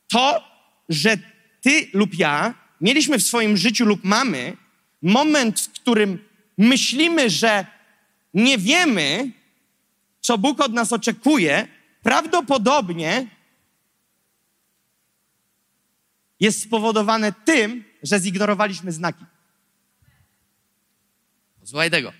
To, 0.07 0.43
że 0.89 1.17
Ty 1.61 1.87
lub 1.93 2.15
ja 2.15 2.53
mieliśmy 2.81 3.19
w 3.19 3.23
swoim 3.23 3.57
życiu 3.57 3.85
lub 3.85 4.03
mamy 4.03 4.57
moment, 5.01 5.61
w 5.61 5.71
którym 5.71 6.19
myślimy, 6.57 7.29
że 7.29 7.65
nie 8.33 8.57
wiemy, 8.57 9.31
co 10.23 10.37
Bóg 10.37 10.61
od 10.61 10.73
nas 10.73 10.93
oczekuje, 10.93 11.67
prawdopodobnie 12.03 13.27
jest 16.39 16.63
spowodowane 16.63 17.33
tym, 17.45 17.83
że 18.03 18.19
zignorowaliśmy 18.19 18.91
znaki. 18.91 19.25
Słuchaj 21.63 21.91
tego. 21.91 22.13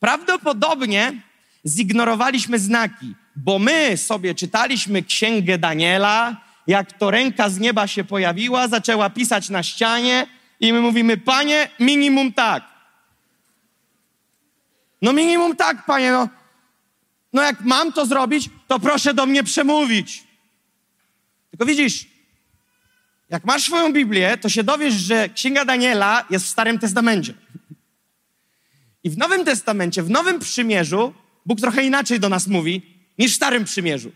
Prawdopodobnie 0.00 1.22
zignorowaliśmy 1.66 2.58
znaki, 2.58 3.14
bo 3.36 3.58
my 3.58 3.96
sobie 3.96 4.34
czytaliśmy 4.34 5.02
księgę 5.02 5.58
Daniela, 5.58 6.36
jak 6.66 6.92
to 6.92 7.10
ręka 7.10 7.50
z 7.50 7.58
nieba 7.58 7.86
się 7.86 8.04
pojawiła, 8.04 8.68
zaczęła 8.68 9.10
pisać 9.10 9.48
na 9.48 9.62
ścianie 9.62 10.26
i 10.60 10.72
my 10.72 10.80
mówimy, 10.80 11.16
panie, 11.16 11.70
minimum 11.78 12.32
tak. 12.32 12.64
No 15.02 15.12
minimum 15.12 15.56
tak, 15.56 15.84
panie, 15.84 16.12
no. 16.12 16.39
No 17.32 17.42
jak 17.42 17.60
mam 17.60 17.92
to 17.92 18.06
zrobić, 18.06 18.50
to 18.68 18.80
proszę 18.80 19.14
do 19.14 19.26
mnie 19.26 19.44
przemówić. 19.44 20.24
Tylko 21.50 21.66
widzisz, 21.66 22.06
jak 23.28 23.44
masz 23.44 23.62
swoją 23.62 23.92
Biblię, 23.92 24.38
to 24.38 24.48
się 24.48 24.64
dowiesz, 24.64 24.94
że 24.94 25.28
Księga 25.28 25.64
Daniela 25.64 26.24
jest 26.30 26.44
w 26.46 26.48
Starym 26.48 26.78
Testamencie. 26.78 27.34
I 29.04 29.10
w 29.10 29.18
Nowym 29.18 29.44
Testamencie, 29.44 30.02
w 30.02 30.10
Nowym 30.10 30.38
Przymierzu, 30.38 31.14
Bóg 31.46 31.60
trochę 31.60 31.84
inaczej 31.84 32.20
do 32.20 32.28
nas 32.28 32.46
mówi 32.46 32.82
niż 33.18 33.32
w 33.32 33.36
Starym 33.36 33.64
Przymierzu. 33.64 34.12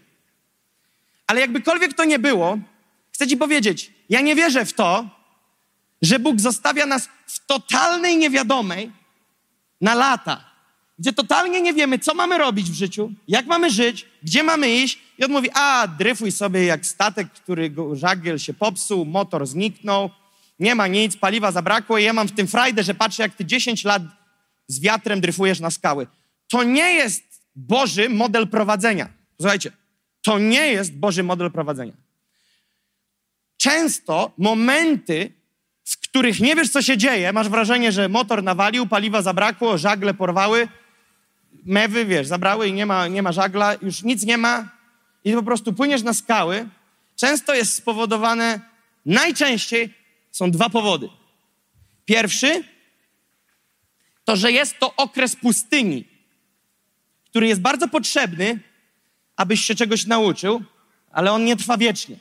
Ale 1.26 1.40
jakbykolwiek 1.40 1.94
to 1.94 2.04
nie 2.04 2.18
było, 2.18 2.58
chcę 3.12 3.26
Ci 3.26 3.36
powiedzieć, 3.36 3.92
ja 4.08 4.20
nie 4.20 4.34
wierzę 4.34 4.64
w 4.64 4.72
to, 4.72 5.10
że 6.02 6.18
Bóg 6.18 6.40
zostawia 6.40 6.86
nas 6.86 7.08
w 7.26 7.46
totalnej 7.46 8.16
niewiadomej 8.16 8.92
na 9.80 9.94
lata, 9.94 10.53
gdzie 10.98 11.12
totalnie 11.12 11.60
nie 11.60 11.72
wiemy, 11.72 11.98
co 11.98 12.14
mamy 12.14 12.38
robić 12.38 12.70
w 12.70 12.74
życiu, 12.74 13.12
jak 13.28 13.46
mamy 13.46 13.70
żyć, 13.70 14.06
gdzie 14.22 14.42
mamy 14.42 14.70
iść, 14.70 14.98
i 15.18 15.24
on 15.24 15.30
mówi, 15.30 15.48
a 15.54 15.88
dryfuj 15.98 16.32
sobie 16.32 16.64
jak 16.64 16.86
statek, 16.86 17.32
który 17.32 17.74
żagiel 17.92 18.38
się 18.38 18.54
popsuł, 18.54 19.04
motor 19.04 19.46
zniknął, 19.46 20.10
nie 20.58 20.74
ma 20.74 20.86
nic, 20.86 21.16
paliwa 21.16 21.52
zabrakło 21.52 21.98
i 21.98 22.04
ja 22.04 22.12
mam 22.12 22.28
w 22.28 22.32
tym 22.32 22.46
frajdę, 22.46 22.82
że 22.82 22.94
patrzę, 22.94 23.22
jak 23.22 23.34
ty 23.34 23.44
10 23.44 23.84
lat 23.84 24.02
z 24.66 24.80
wiatrem 24.80 25.20
dryfujesz 25.20 25.60
na 25.60 25.70
skały. 25.70 26.06
To 26.48 26.62
nie 26.62 26.92
jest 26.94 27.22
Boży 27.56 28.08
model 28.08 28.48
prowadzenia. 28.48 29.08
Słuchajcie, 29.40 29.72
to 30.22 30.38
nie 30.38 30.72
jest 30.72 30.94
Boży 30.94 31.22
model 31.22 31.50
prowadzenia. 31.50 31.92
Często 33.56 34.32
momenty, 34.38 35.32
w 35.84 35.98
których 36.00 36.40
nie 36.40 36.56
wiesz, 36.56 36.70
co 36.70 36.82
się 36.82 36.96
dzieje, 36.96 37.32
masz 37.32 37.48
wrażenie, 37.48 37.92
że 37.92 38.08
motor 38.08 38.42
nawalił, 38.42 38.86
paliwa 38.86 39.22
zabrakło, 39.22 39.78
żagle 39.78 40.14
porwały, 40.14 40.68
mewy, 41.64 42.04
wiesz, 42.04 42.26
zabrały 42.26 42.68
i 42.68 42.72
nie 42.72 42.86
ma, 42.86 43.08
nie 43.08 43.22
ma 43.22 43.32
żagla, 43.32 43.74
już 43.82 44.02
nic 44.02 44.22
nie 44.22 44.38
ma 44.38 44.68
i 45.24 45.32
po 45.32 45.42
prostu 45.42 45.72
płyniesz 45.72 46.02
na 46.02 46.14
skały, 46.14 46.68
często 47.16 47.54
jest 47.54 47.74
spowodowane, 47.74 48.60
najczęściej 49.06 49.94
są 50.32 50.50
dwa 50.50 50.70
powody. 50.70 51.08
Pierwszy 52.04 52.64
to, 54.24 54.36
że 54.36 54.52
jest 54.52 54.78
to 54.78 54.96
okres 54.96 55.36
pustyni, 55.36 56.04
który 57.24 57.46
jest 57.46 57.60
bardzo 57.60 57.88
potrzebny, 57.88 58.60
abyś 59.36 59.64
się 59.64 59.74
czegoś 59.74 60.06
nauczył, 60.06 60.62
ale 61.10 61.32
on 61.32 61.44
nie 61.44 61.56
trwa 61.56 61.78
wiecznie. 61.78 62.16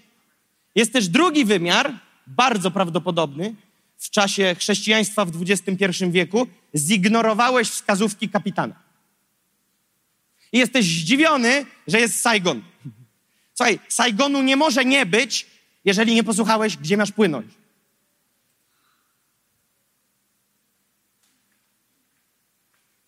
Jest 0.75 0.93
też 0.93 1.07
drugi 1.07 1.45
wymiar, 1.45 1.99
bardzo 2.27 2.71
prawdopodobny, 2.71 3.55
w 3.97 4.09
czasie 4.09 4.55
chrześcijaństwa 4.59 5.25
w 5.25 5.41
XXI 5.41 6.05
wieku, 6.09 6.47
zignorowałeś 6.75 7.69
wskazówki 7.69 8.29
kapitana. 8.29 8.75
I 10.53 10.57
jesteś 10.57 10.85
zdziwiony, 10.85 11.65
że 11.87 11.99
jest 11.99 12.21
Saigon. 12.21 12.61
Słuchaj, 13.53 13.79
Saigonu 13.89 14.41
nie 14.41 14.57
może 14.57 14.85
nie 14.85 15.05
być, 15.05 15.47
jeżeli 15.85 16.15
nie 16.15 16.23
posłuchałeś, 16.23 16.77
gdzie 16.77 16.97
masz 16.97 17.11
płynąć. 17.11 17.53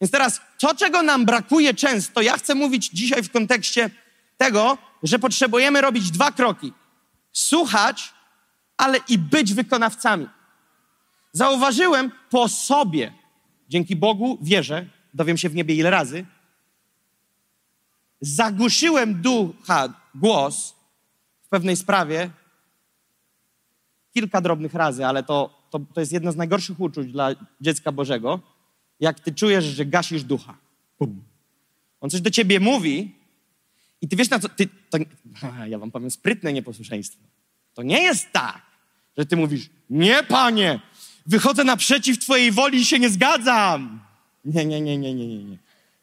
Więc 0.02 0.12
teraz 0.12 0.42
to, 0.58 0.76
czego 0.76 1.04
nam 1.04 1.26
brakuje 1.26 1.74
często, 1.74 2.22
ja 2.22 2.38
chcę 2.38 2.56
mówić 2.56 2.90
dzisiaj 2.90 3.24
w 3.24 3.32
kontekście 3.32 3.90
tego, 4.38 4.78
że 5.04 5.20
potrzebujemy 5.20 5.82
robić 5.82 6.12
dwa 6.12 6.32
kroki: 6.32 6.74
słuchać, 7.32 8.14
ale 8.78 9.00
i 9.08 9.18
być 9.18 9.54
wykonawcami. 9.54 10.28
Zauważyłem 11.32 12.12
po 12.30 12.50
sobie, 12.50 13.14
dzięki 13.70 13.96
Bogu 13.96 14.38
wierzę, 14.42 14.86
dowiem 15.14 15.38
się 15.38 15.50
w 15.50 15.56
niebie 15.56 15.76
ile 15.76 15.90
razy, 15.90 16.26
zagłuszyłem 18.22 19.22
ducha, 19.22 19.94
głos 20.16 20.76
w 21.42 21.48
pewnej 21.48 21.76
sprawie 21.76 22.30
kilka 24.14 24.42
drobnych 24.42 24.74
razy, 24.74 25.06
ale 25.06 25.24
to, 25.24 25.68
to, 25.70 25.80
to 25.94 26.00
jest 26.00 26.12
jedno 26.12 26.32
z 26.32 26.36
najgorszych 26.36 26.80
uczuć 26.80 27.12
dla 27.12 27.30
dziecka 27.62 27.92
Bożego, 27.92 28.40
jak 29.00 29.20
ty 29.20 29.34
czujesz, 29.34 29.66
że 29.66 29.86
gasisz 29.86 30.24
ducha. 30.24 30.58
Bum. 31.00 31.24
On 32.02 32.10
coś 32.10 32.22
do 32.22 32.30
ciebie 32.30 32.60
mówi 32.60 33.12
i 34.02 34.08
ty 34.08 34.16
wiesz 34.16 34.30
na 34.30 34.40
co... 34.40 34.50
Ty, 34.50 34.70
to, 34.90 34.98
ja 35.72 35.80
wam 35.80 35.92
powiem 35.92 36.12
sprytne 36.12 36.54
nieposłuszeństwo. 36.54 37.24
To 37.74 37.84
nie 37.84 38.02
jest 38.02 38.32
tak, 38.32 38.62
że 39.18 39.26
ty 39.26 39.38
mówisz, 39.38 39.70
nie 39.90 40.24
panie, 40.24 40.80
wychodzę 41.26 41.64
naprzeciw 41.64 42.20
twojej 42.20 42.52
woli 42.52 42.80
i 42.80 42.86
się 42.86 43.00
nie 43.00 43.10
zgadzam. 43.10 44.00
Nie, 44.46 44.66
nie, 44.66 44.82
nie, 44.82 44.98
nie, 44.98 45.14
nie, 45.14 45.28
nie. 45.28 45.44
nie. 45.44 45.58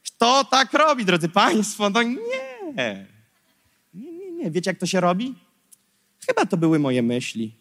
Kto 0.06 0.44
tak 0.44 0.73
robi, 0.73 1.04
drodzy 1.04 1.28
państwo? 1.28 1.90
No 1.90 2.02
nie. 2.02 2.16
Nie, 2.75 3.06
nie, 3.94 4.32
nie. 4.32 4.50
Wiecie, 4.50 4.71
jak 4.71 4.78
to 4.78 4.87
się 4.87 5.00
robi? 5.00 5.35
Chyba 6.26 6.47
to 6.47 6.56
były 6.56 6.78
moje 6.78 7.02
myśli. 7.02 7.54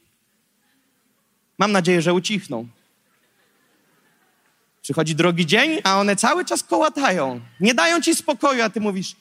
Mam 1.58 1.72
nadzieję, 1.72 2.02
że 2.02 2.14
ucichną. 2.14 2.68
Przychodzi 4.82 5.16
drogi 5.16 5.46
dzień, 5.46 5.80
a 5.84 6.00
one 6.00 6.16
cały 6.16 6.46
czas 6.46 6.64
kołatają. 6.64 7.42
Nie 7.60 7.74
dają 7.74 8.02
ci 8.02 8.16
spokoju, 8.16 8.64
a 8.64 8.70
ty 8.70 8.82
mówisz, 8.82 9.16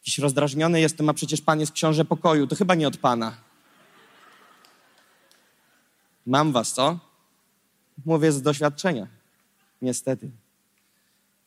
jakiś 0.00 0.18
rozdrażniony 0.18 0.80
jestem, 0.80 1.08
a 1.08 1.14
przecież 1.14 1.40
Pan 1.40 1.60
jest 1.60 1.72
książę 1.72 2.04
pokoju. 2.04 2.46
To 2.46 2.56
chyba 2.56 2.74
nie 2.74 2.88
od 2.88 2.96
Pana. 2.96 3.36
Mam 6.26 6.52
was, 6.52 6.72
co? 6.72 6.98
Mówię 8.06 8.32
z 8.32 8.42
doświadczenia. 8.42 9.06
Niestety. 9.82 10.30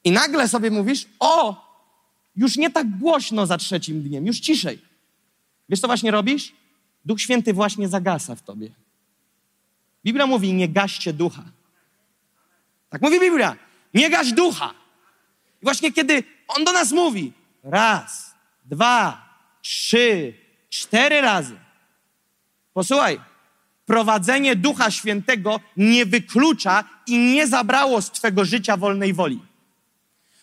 I 0.04 0.12
nagle 0.12 0.48
sobie 0.48 0.72
mówisz, 0.72 1.06
o, 1.20 1.64
już 2.36 2.58
nie 2.58 2.70
tak 2.70 2.98
głośno 2.98 3.46
za 3.46 3.58
trzecim 3.58 4.02
dniem, 4.02 4.26
już 4.26 4.40
ciszej. 4.40 4.82
Wiesz, 5.70 5.80
co 5.80 5.88
właśnie 5.88 6.12
robisz? 6.12 6.54
Duch 7.06 7.22
Święty 7.22 7.54
właśnie 7.54 7.88
zagasa 7.88 8.36
w 8.36 8.42
tobie. 8.42 8.70
Biblia 10.06 10.28
mówi, 10.28 10.54
nie 10.54 10.70
gaście 10.70 11.14
ducha. 11.14 11.44
Tak 12.90 13.02
mówi 13.02 13.20
Biblia. 13.20 13.56
Nie 13.94 14.10
gaś 14.10 14.34
ducha. 14.34 14.74
I 15.62 15.64
właśnie 15.64 15.92
kiedy 15.92 16.24
On 16.48 16.64
do 16.64 16.72
nas 16.72 16.92
mówi, 16.92 17.34
raz, 17.64 18.36
dwa, 18.66 19.30
trzy, 19.62 20.34
cztery 20.70 21.22
razy. 21.22 21.56
Posłuchaj, 22.74 23.20
prowadzenie 23.86 24.56
Ducha 24.56 24.92
Świętego 24.92 25.60
nie 25.78 26.06
wyklucza 26.06 26.84
i 27.08 27.18
nie 27.18 27.48
zabrało 27.48 28.02
z 28.02 28.12
Twego 28.12 28.46
życia 28.46 28.78
wolnej 28.78 29.14
woli. 29.14 29.40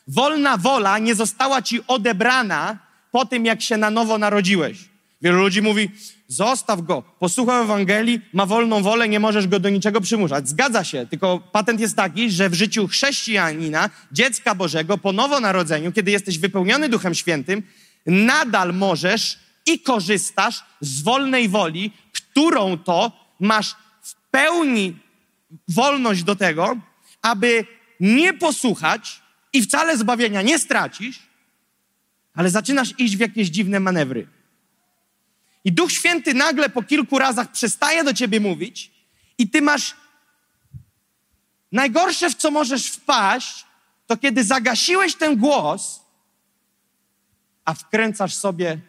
Wolna 0.08 0.56
wola 0.56 0.98
nie 0.98 1.14
została 1.14 1.62
Ci 1.62 1.80
odebrana 1.86 2.78
po 3.12 3.26
tym, 3.26 3.44
jak 3.44 3.62
się 3.62 3.76
na 3.76 3.90
nowo 3.90 4.18
narodziłeś. 4.18 4.90
Wielu 5.22 5.38
ludzi 5.38 5.62
mówi, 5.62 5.90
zostaw 6.28 6.82
go, 6.82 7.02
posłuchaj 7.18 7.62
Ewangelii, 7.62 8.20
ma 8.32 8.46
wolną 8.46 8.82
wolę, 8.82 9.08
nie 9.08 9.20
możesz 9.20 9.48
go 9.48 9.60
do 9.60 9.70
niczego 9.70 10.00
przymuszać. 10.00 10.48
Zgadza 10.48 10.84
się, 10.84 11.06
tylko 11.06 11.38
patent 11.52 11.80
jest 11.80 11.96
taki, 11.96 12.30
że 12.30 12.50
w 12.50 12.54
życiu 12.54 12.88
chrześcijanina, 12.88 13.90
dziecka 14.12 14.54
Bożego, 14.54 14.98
po 14.98 15.12
nowonarodzeniu, 15.12 15.92
kiedy 15.92 16.10
jesteś 16.10 16.38
wypełniony 16.38 16.88
Duchem 16.88 17.14
Świętym, 17.14 17.62
nadal 18.06 18.74
możesz 18.74 19.38
i 19.66 19.80
korzystasz 19.80 20.64
z 20.80 21.02
wolnej 21.02 21.48
woli, 21.48 21.92
którą 22.12 22.78
to 22.78 23.12
masz 23.40 23.74
w 24.02 24.14
pełni 24.30 24.96
wolność 25.68 26.22
do 26.22 26.36
tego, 26.36 26.76
aby 27.22 27.64
nie 28.00 28.32
posłuchać 28.32 29.22
i 29.52 29.62
wcale 29.62 29.98
zbawienia 29.98 30.42
nie 30.42 30.58
stracisz, 30.58 31.18
ale 32.34 32.50
zaczynasz 32.50 32.98
iść 32.98 33.16
w 33.16 33.20
jakieś 33.20 33.48
dziwne 33.48 33.80
manewry. 33.80 34.28
I 35.64 35.72
Duch 35.72 35.92
Święty 35.92 36.34
nagle 36.34 36.68
po 36.68 36.82
kilku 36.82 37.18
razach 37.18 37.52
przestaje 37.52 38.04
do 38.04 38.14
ciebie 38.14 38.40
mówić, 38.40 38.90
i 39.38 39.50
ty 39.50 39.62
masz 39.62 39.96
najgorsze, 41.72 42.30
w 42.30 42.34
co 42.34 42.50
możesz 42.50 42.86
wpaść, 42.86 43.64
to 44.06 44.16
kiedy 44.16 44.44
zagasiłeś 44.44 45.14
ten 45.14 45.36
głos, 45.36 46.00
a 47.64 47.74
wkręcasz 47.74 48.34
sobie, 48.34 48.80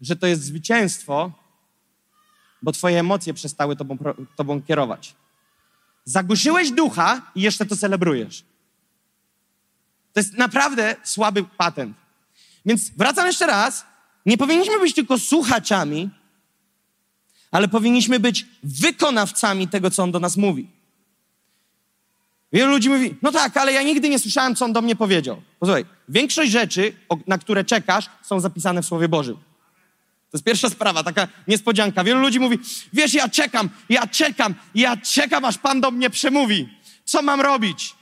że 0.00 0.16
to 0.16 0.26
jest 0.26 0.42
zwycięstwo, 0.42 1.32
bo 2.62 2.72
twoje 2.72 3.00
emocje 3.00 3.34
przestały 3.34 3.76
tobą, 3.76 3.98
tobą 4.36 4.62
kierować. 4.62 5.14
Zagłuszyłeś 6.04 6.70
ducha 6.70 7.32
i 7.34 7.40
jeszcze 7.40 7.66
to 7.66 7.76
celebrujesz. 7.76 8.44
To 10.14 10.20
jest 10.20 10.34
naprawdę 10.38 10.96
słaby 11.02 11.44
patent. 11.44 11.96
Więc 12.66 12.90
wracam 12.90 13.26
jeszcze 13.26 13.46
raz. 13.46 13.84
Nie 14.26 14.38
powinniśmy 14.38 14.78
być 14.80 14.94
tylko 14.94 15.18
słuchaczami, 15.18 16.10
ale 17.50 17.68
powinniśmy 17.68 18.20
być 18.20 18.46
wykonawcami 18.62 19.68
tego, 19.68 19.90
co 19.90 20.02
On 20.02 20.12
do 20.12 20.20
nas 20.20 20.36
mówi. 20.36 20.68
Wielu 22.52 22.70
ludzi 22.70 22.90
mówi, 22.90 23.16
no 23.22 23.32
tak, 23.32 23.56
ale 23.56 23.72
ja 23.72 23.82
nigdy 23.82 24.08
nie 24.08 24.18
słyszałem, 24.18 24.56
co 24.56 24.64
On 24.64 24.72
do 24.72 24.82
mnie 24.82 24.96
powiedział. 24.96 25.42
Posłuchaj, 25.60 25.84
większość 26.08 26.50
rzeczy, 26.50 26.92
na 27.26 27.38
które 27.38 27.64
czekasz, 27.64 28.06
są 28.22 28.40
zapisane 28.40 28.82
w 28.82 28.86
Słowie 28.86 29.08
Bożym. 29.08 29.34
To 29.34 30.36
jest 30.36 30.44
pierwsza 30.44 30.70
sprawa, 30.70 31.02
taka 31.02 31.28
niespodzianka. 31.48 32.04
Wielu 32.04 32.20
ludzi 32.20 32.40
mówi, 32.40 32.58
wiesz, 32.92 33.14
ja 33.14 33.28
czekam, 33.28 33.70
ja 33.88 34.06
czekam, 34.06 34.54
ja 34.74 34.96
czekam, 34.96 35.44
aż 35.44 35.58
Pan 35.58 35.80
do 35.80 35.90
mnie 35.90 36.10
przemówi. 36.10 36.68
Co 37.04 37.22
mam 37.22 37.40
robić? 37.40 37.94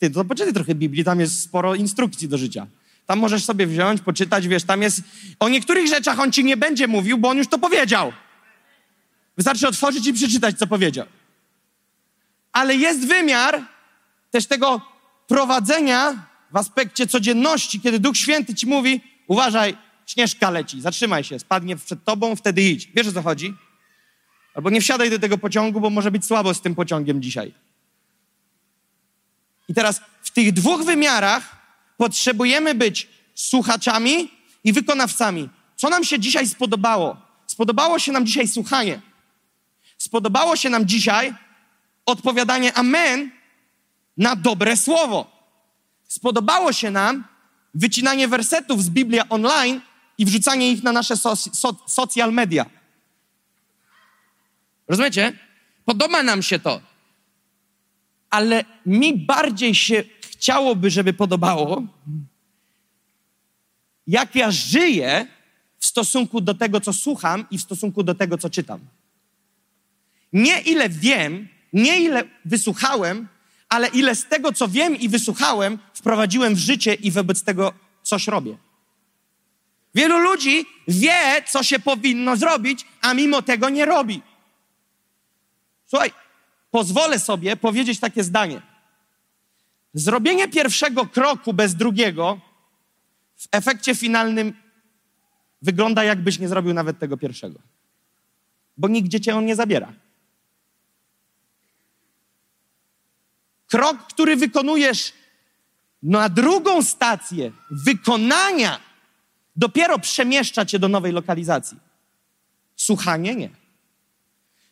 Ty, 0.00 0.10
to 0.10 0.24
poczytaj 0.24 0.52
trochę 0.52 0.74
Biblii, 0.74 1.04
tam 1.04 1.20
jest 1.20 1.40
sporo 1.40 1.74
instrukcji 1.74 2.28
do 2.28 2.38
życia. 2.38 2.66
Tam 3.06 3.18
możesz 3.18 3.44
sobie 3.44 3.66
wziąć, 3.66 4.00
poczytać, 4.00 4.48
wiesz, 4.48 4.64
tam 4.64 4.82
jest... 4.82 5.02
O 5.40 5.48
niektórych 5.48 5.88
rzeczach 5.88 6.20
on 6.20 6.32
ci 6.32 6.44
nie 6.44 6.56
będzie 6.56 6.86
mówił, 6.86 7.18
bo 7.18 7.28
on 7.28 7.38
już 7.38 7.48
to 7.48 7.58
powiedział. 7.58 8.12
Wystarczy 9.36 9.68
otworzyć 9.68 10.06
i 10.06 10.12
przeczytać, 10.12 10.58
co 10.58 10.66
powiedział. 10.66 11.06
Ale 12.52 12.76
jest 12.76 13.06
wymiar 13.06 13.62
też 14.30 14.46
tego 14.46 14.80
prowadzenia 15.28 16.26
w 16.50 16.56
aspekcie 16.56 17.06
codzienności, 17.06 17.80
kiedy 17.80 17.98
Duch 17.98 18.16
Święty 18.16 18.54
ci 18.54 18.66
mówi, 18.66 19.00
uważaj, 19.26 19.76
śnieżka 20.06 20.50
leci, 20.50 20.80
zatrzymaj 20.80 21.24
się, 21.24 21.38
spadnie 21.38 21.76
przed 21.76 22.04
tobą, 22.04 22.36
wtedy 22.36 22.62
idź. 22.62 22.88
Wiesz 22.94 23.06
o 23.06 23.12
co 23.12 23.22
chodzi? 23.22 23.54
Albo 24.54 24.70
nie 24.70 24.80
wsiadaj 24.80 25.10
do 25.10 25.18
tego 25.18 25.38
pociągu, 25.38 25.80
bo 25.80 25.90
może 25.90 26.10
być 26.10 26.24
słabo 26.24 26.54
z 26.54 26.60
tym 26.60 26.74
pociągiem 26.74 27.22
dzisiaj. 27.22 27.54
I 29.70 29.74
teraz 29.74 30.00
w 30.22 30.30
tych 30.30 30.52
dwóch 30.52 30.84
wymiarach 30.84 31.56
potrzebujemy 31.96 32.74
być 32.74 33.08
słuchaczami 33.34 34.30
i 34.64 34.72
wykonawcami. 34.72 35.48
Co 35.76 35.88
nam 35.88 36.04
się 36.04 36.18
dzisiaj 36.18 36.48
spodobało? 36.48 37.16
Spodobało 37.46 37.98
się 37.98 38.12
nam 38.12 38.26
dzisiaj 38.26 38.48
słuchanie. 38.48 39.00
Spodobało 39.98 40.56
się 40.56 40.70
nam 40.70 40.86
dzisiaj 40.86 41.34
odpowiadanie 42.06 42.74
amen 42.74 43.30
na 44.16 44.36
dobre 44.36 44.76
słowo. 44.76 45.30
Spodobało 46.08 46.72
się 46.72 46.90
nam 46.90 47.24
wycinanie 47.74 48.28
wersetów 48.28 48.84
z 48.84 48.90
Biblia 48.90 49.28
online 49.28 49.80
i 50.18 50.24
wrzucanie 50.24 50.72
ich 50.72 50.82
na 50.82 50.92
nasze 50.92 51.16
so, 51.16 51.36
so, 51.36 51.76
social 51.86 52.32
media. 52.32 52.66
Rozumiecie? 54.88 55.38
Podoba 55.84 56.22
nam 56.22 56.42
się 56.42 56.58
to. 56.58 56.89
Ale 58.30 58.64
mi 58.86 59.16
bardziej 59.16 59.74
się 59.74 60.04
chciałoby, 60.20 60.90
żeby 60.90 61.12
podobało, 61.12 61.82
jak 64.06 64.34
ja 64.34 64.50
żyję 64.50 65.26
w 65.78 65.86
stosunku 65.86 66.40
do 66.40 66.54
tego, 66.54 66.80
co 66.80 66.92
słucham 66.92 67.46
i 67.50 67.58
w 67.58 67.62
stosunku 67.62 68.02
do 68.02 68.14
tego, 68.14 68.38
co 68.38 68.50
czytam. 68.50 68.80
Nie 70.32 70.60
ile 70.60 70.88
wiem, 70.88 71.48
nie 71.72 72.00
ile 72.00 72.24
wysłuchałem, 72.44 73.28
ale 73.68 73.88
ile 73.88 74.14
z 74.14 74.26
tego, 74.26 74.52
co 74.52 74.68
wiem 74.68 74.96
i 74.96 75.08
wysłuchałem, 75.08 75.78
wprowadziłem 75.94 76.54
w 76.54 76.58
życie 76.58 76.94
i 76.94 77.10
wobec 77.10 77.42
tego 77.42 77.72
coś 78.02 78.26
robię. 78.26 78.56
Wielu 79.94 80.18
ludzi 80.18 80.66
wie, 80.88 81.42
co 81.48 81.62
się 81.62 81.78
powinno 81.78 82.36
zrobić, 82.36 82.86
a 83.00 83.14
mimo 83.14 83.42
tego 83.42 83.68
nie 83.68 83.84
robi. 83.84 84.22
Słuchaj, 85.86 86.12
pozwolę 86.70 87.18
sobie 87.18 87.56
powiedzieć 87.56 88.00
takie 88.00 88.24
zdanie. 88.24 88.62
Zrobienie 89.94 90.48
pierwszego 90.48 91.06
kroku 91.06 91.52
bez 91.52 91.74
drugiego 91.74 92.40
w 93.36 93.48
efekcie 93.52 93.94
finalnym 93.94 94.52
wygląda, 95.62 96.04
jakbyś 96.04 96.38
nie 96.38 96.48
zrobił 96.48 96.74
nawet 96.74 96.98
tego 96.98 97.16
pierwszego. 97.16 97.58
Bo 98.76 98.88
nigdzie 98.88 99.20
cię 99.20 99.36
on 99.36 99.46
nie 99.46 99.56
zabiera. 99.56 99.92
Krok, 103.66 104.06
który 104.06 104.36
wykonujesz 104.36 105.12
na 106.02 106.28
drugą 106.28 106.82
stację 106.82 107.52
wykonania, 107.70 108.80
dopiero 109.56 109.98
przemieszcza 109.98 110.64
cię 110.64 110.78
do 110.78 110.88
nowej 110.88 111.12
lokalizacji. 111.12 111.78
Słuchanie 112.76 113.34
nie. 113.34 113.50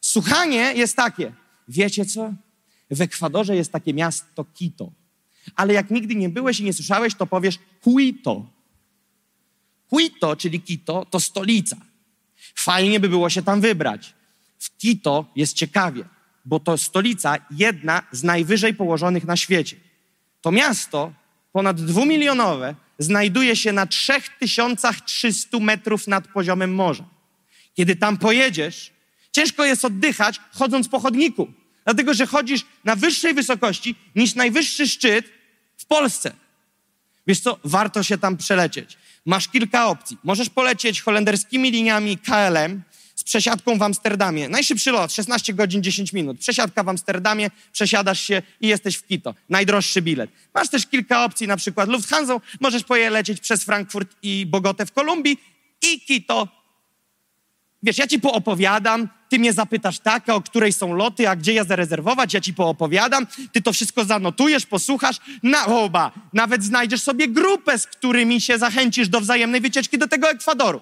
Słuchanie 0.00 0.72
jest 0.74 0.96
takie. 0.96 1.32
Wiecie 1.68 2.06
co? 2.06 2.34
W 2.90 3.00
Ekwadorze 3.00 3.56
jest 3.56 3.72
takie 3.72 3.94
miasto 3.94 4.44
Quito. 4.44 4.92
Ale 5.56 5.74
jak 5.74 5.90
nigdy 5.90 6.14
nie 6.14 6.28
byłeś 6.28 6.60
i 6.60 6.64
nie 6.64 6.72
słyszałeś, 6.72 7.14
to 7.14 7.26
powiesz 7.26 7.58
Quito. 7.80 8.50
Quito, 9.88 10.36
czyli 10.36 10.60
Quito, 10.60 11.06
to 11.10 11.20
stolica. 11.20 11.76
Fajnie 12.54 13.00
by 13.00 13.08
było 13.08 13.30
się 13.30 13.42
tam 13.42 13.60
wybrać. 13.60 14.14
W 14.58 14.78
Quito 14.78 15.32
jest 15.36 15.56
ciekawie 15.56 16.04
bo 16.48 16.60
to 16.60 16.78
stolica 16.78 17.36
jedna 17.50 18.02
z 18.12 18.22
najwyżej 18.22 18.74
położonych 18.74 19.24
na 19.24 19.36
świecie. 19.36 19.76
To 20.40 20.52
miasto, 20.52 21.12
ponad 21.52 21.80
dwumilionowe, 21.80 22.74
znajduje 22.98 23.56
się 23.56 23.72
na 23.72 23.86
3300 23.86 25.58
metrów 25.58 26.06
nad 26.06 26.28
poziomem 26.28 26.74
morza. 26.74 27.04
Kiedy 27.74 27.96
tam 27.96 28.16
pojedziesz, 28.16 28.92
ciężko 29.32 29.64
jest 29.64 29.84
oddychać 29.84 30.40
chodząc 30.52 30.88
po 30.88 31.00
chodniku, 31.00 31.52
dlatego 31.88 32.14
że 32.14 32.26
chodzisz 32.26 32.60
na 32.84 32.96
wyższej 32.96 33.34
wysokości 33.34 33.94
niż 34.14 34.34
najwyższy 34.34 34.88
szczyt 34.88 35.26
w 35.76 35.84
Polsce. 35.84 36.32
Wiesz 37.26 37.40
co, 37.40 37.58
warto 37.64 38.02
się 38.02 38.18
tam 38.18 38.36
przelecieć. 38.36 38.96
Masz 39.26 39.48
kilka 39.48 39.86
opcji. 39.86 40.18
Możesz 40.24 40.50
polecieć 40.50 41.02
holenderskimi 41.02 41.70
liniami 41.70 42.18
KLM, 42.18 42.82
przesiadką 43.28 43.78
w 43.78 43.82
Amsterdamie. 43.82 44.48
Najszybszy 44.48 44.92
lot, 44.92 45.12
16 45.12 45.54
godzin, 45.54 45.82
10 45.82 46.12
minut. 46.12 46.38
Przesiadka 46.38 46.82
w 46.82 46.88
Amsterdamie, 46.88 47.50
przesiadasz 47.72 48.20
się 48.20 48.42
i 48.60 48.68
jesteś 48.68 48.96
w 48.96 49.06
Quito. 49.06 49.34
Najdroższy 49.48 50.02
bilet. 50.02 50.30
Masz 50.54 50.68
też 50.68 50.86
kilka 50.86 51.24
opcji, 51.24 51.46
na 51.46 51.56
przykład 51.56 51.88
Lufthansa. 51.88 52.40
Możesz 52.60 52.84
polecieć 52.84 53.40
przez 53.40 53.64
Frankfurt 53.64 54.16
i 54.22 54.46
Bogotę 54.46 54.86
w 54.86 54.92
Kolumbii 54.92 55.38
i 55.82 56.00
Quito. 56.00 56.48
Wiesz, 57.82 57.98
ja 57.98 58.06
ci 58.06 58.20
poopowiadam, 58.20 59.08
ty 59.28 59.38
mnie 59.38 59.52
zapytasz 59.52 59.98
tak, 59.98 60.28
o 60.28 60.42
której 60.42 60.72
są 60.72 60.94
loty, 60.94 61.28
a 61.28 61.36
gdzie 61.36 61.52
ja 61.52 61.64
zarezerwować, 61.64 62.34
ja 62.34 62.40
ci 62.40 62.54
poopowiadam, 62.54 63.26
ty 63.52 63.62
to 63.62 63.72
wszystko 63.72 64.04
zanotujesz, 64.04 64.66
posłuchasz, 64.66 65.16
na 65.42 65.66
oba. 65.66 66.12
Nawet 66.32 66.64
znajdziesz 66.64 67.02
sobie 67.02 67.28
grupę, 67.28 67.78
z 67.78 67.86
którymi 67.86 68.40
się 68.40 68.58
zachęcisz 68.58 69.08
do 69.08 69.20
wzajemnej 69.20 69.60
wycieczki 69.60 69.98
do 69.98 70.08
tego 70.08 70.30
Ekwadoru. 70.30 70.80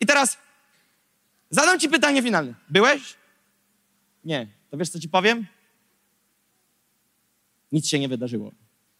I 0.00 0.06
teraz 0.06 0.38
Zadam 1.52 1.80
ci 1.80 1.88
pytanie 1.88 2.22
finalne. 2.22 2.54
Byłeś? 2.68 3.14
Nie. 4.24 4.46
To 4.70 4.76
wiesz, 4.76 4.88
co 4.88 5.00
ci 5.00 5.08
powiem? 5.08 5.46
Nic 7.72 7.88
się 7.88 7.98
nie 7.98 8.08
wydarzyło. 8.08 8.52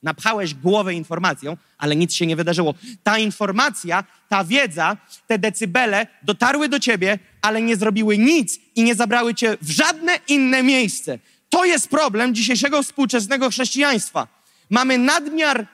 Napchałeś 0.03 0.55
głowę 0.55 0.95
informacją, 0.95 1.57
ale 1.79 1.97
nic 1.97 2.15
się 2.15 2.27
nie 2.27 2.37
wydarzyło. 2.37 2.75
Ta 3.03 3.19
informacja, 3.19 4.05
ta 4.29 4.45
wiedza, 4.45 4.97
te 5.27 5.39
decybele 5.39 6.07
dotarły 6.23 6.69
do 6.69 6.81
ciebie, 6.81 7.19
ale 7.43 7.63
nie 7.63 7.77
zrobiły 7.77 8.19
nic 8.19 8.59
i 8.77 8.83
nie 8.83 8.95
zabrały 8.95 9.35
cię 9.35 9.57
w 9.61 9.71
żadne 9.71 10.19
inne 10.29 10.63
miejsce. 10.63 11.19
To 11.49 11.65
jest 11.65 11.89
problem 11.89 12.35
dzisiejszego 12.35 12.83
współczesnego 12.83 13.51
chrześcijaństwa. 13.51 14.29
Mamy 14.71 14.99
nadmiar 14.99 15.67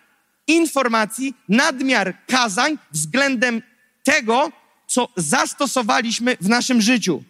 informacji, 0.46 1.34
nadmiar 1.48 2.14
kazań 2.26 2.78
względem 2.92 3.62
tego, 4.04 4.52
co 4.86 5.08
zastosowaliśmy 5.16 6.36
w 6.40 6.48
naszym 6.48 6.80
życiu. 6.80 7.22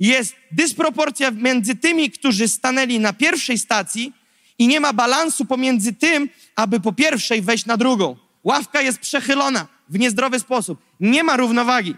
Jest 0.00 0.34
dysproporcja 0.52 1.30
między 1.30 1.76
tymi, 1.76 2.10
którzy 2.10 2.48
stanęli 2.48 3.00
na 3.00 3.12
pierwszej 3.12 3.58
stacji 3.58 4.12
i 4.58 4.68
nie 4.68 4.80
ma 4.80 4.92
balansu 4.92 5.44
pomiędzy 5.44 5.92
tym, 5.92 6.28
aby 6.56 6.80
po 6.80 6.92
pierwszej 6.92 7.42
wejść 7.42 7.66
na 7.66 7.76
drugą. 7.76 8.16
Ławka 8.44 8.80
jest 8.80 8.98
przechylona. 8.98 9.66
w 9.88 9.98
niezdrowy 9.98 10.40
sposób. 10.40 10.78
Nie 11.00 11.24
ma 11.24 11.36
równowagi. 11.36 11.96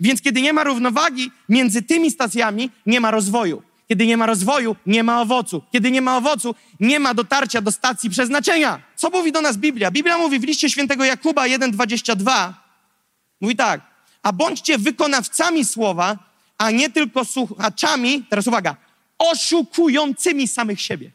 Więc 0.00 0.22
kiedy 0.22 0.42
nie 0.42 0.52
ma 0.52 0.64
równowagi 0.64 1.30
między 1.48 1.82
tymi 1.82 2.10
stacjami, 2.10 2.70
nie 2.86 3.00
ma 3.00 3.10
rozwoju. 3.10 3.62
Kiedy 3.88 4.06
nie 4.06 4.16
ma 4.16 4.26
rozwoju, 4.26 4.76
nie 4.86 5.02
ma 5.02 5.20
owocu. 5.20 5.62
Kiedy 5.72 5.90
nie 5.90 6.00
ma 6.00 6.16
owocu, 6.16 6.54
nie 6.80 7.00
ma 7.00 7.14
dotarcia 7.14 7.60
do 7.60 7.72
stacji 7.72 8.10
przeznaczenia. 8.10 8.80
Co 8.96 9.10
mówi 9.10 9.32
do 9.32 9.40
nas 9.40 9.56
Biblia? 9.56 9.90
Biblia 9.90 10.18
mówi 10.18 10.38
w 10.38 10.44
liście 10.44 10.70
świętego 10.70 11.04
Jakuba 11.04 11.42
1,22 11.42 12.52
mówi 13.40 13.56
tak, 13.56 13.80
a 14.22 14.32
bądźcie 14.32 14.78
wykonawcami 14.78 15.64
słowa, 15.64 16.18
a 16.58 16.70
nie 16.70 16.90
tylko 16.90 17.24
słuchaczami, 17.24 18.24
teraz 18.30 18.46
uwaga, 18.46 18.76
oszukującymi 19.18 20.48
samych 20.48 20.80
siebie. 20.80 21.10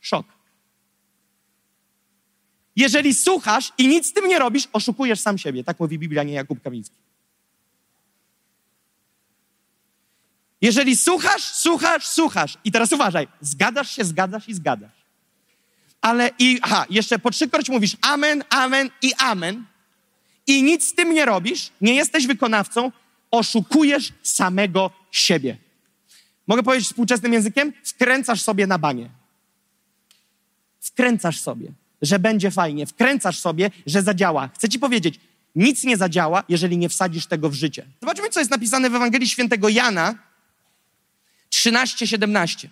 Szok. 0.00 0.26
Jeżeli 2.76 3.14
słuchasz 3.14 3.72
i 3.78 3.88
nic 3.88 4.06
z 4.06 4.12
tym 4.12 4.28
nie 4.28 4.38
robisz, 4.38 4.68
oszukujesz 4.72 5.20
sam 5.20 5.38
siebie. 5.38 5.64
Tak 5.64 5.80
mówi 5.80 5.98
Biblia, 5.98 6.22
nie 6.22 6.32
Jakub 6.32 6.62
Kamiński. 6.62 6.96
Jeżeli 10.60 10.96
słuchasz, 10.96 11.42
słuchasz, 11.42 12.06
słuchasz. 12.06 12.58
I 12.64 12.72
teraz 12.72 12.92
uważaj, 12.92 13.28
zgadasz 13.40 13.90
się, 13.90 14.04
zgadasz 14.04 14.48
i 14.48 14.54
zgadasz. 14.54 14.98
Ale 16.00 16.30
i, 16.38 16.58
aha, 16.62 16.86
jeszcze 16.90 17.18
po 17.18 17.30
trzykroć 17.30 17.68
mówisz 17.68 17.96
amen, 18.00 18.44
amen 18.50 18.90
i 19.02 19.14
amen 19.14 19.64
i 20.46 20.62
nic 20.62 20.84
z 20.84 20.94
tym 20.94 21.14
nie 21.14 21.24
robisz, 21.24 21.70
nie 21.80 21.94
jesteś 21.94 22.26
wykonawcą, 22.26 22.92
oszukujesz 23.30 24.12
samego 24.22 24.90
siebie. 25.10 25.56
Mogę 26.46 26.62
powiedzieć 26.62 26.88
współczesnym 26.88 27.32
językiem? 27.32 27.72
Wkręcasz 27.84 28.42
sobie 28.42 28.66
na 28.66 28.78
banie. 28.78 29.10
Wkręcasz 30.98 31.40
sobie, 31.40 31.72
że 32.02 32.18
będzie 32.18 32.50
fajnie. 32.50 32.86
Wkręcasz 32.86 33.38
sobie, 33.38 33.70
że 33.86 34.02
zadziała. 34.02 34.48
Chcę 34.54 34.68
ci 34.68 34.78
powiedzieć, 34.78 35.20
nic 35.54 35.84
nie 35.84 35.96
zadziała, 35.96 36.44
jeżeli 36.48 36.78
nie 36.78 36.88
wsadzisz 36.88 37.26
tego 37.26 37.50
w 37.50 37.54
życie. 37.54 37.86
Zobaczmy, 38.00 38.28
co 38.30 38.40
jest 38.40 38.50
napisane 38.50 38.90
w 38.90 38.94
Ewangelii 38.94 39.28
Świętego 39.28 39.68
Jana 39.68 40.14
13:17. 41.50 42.68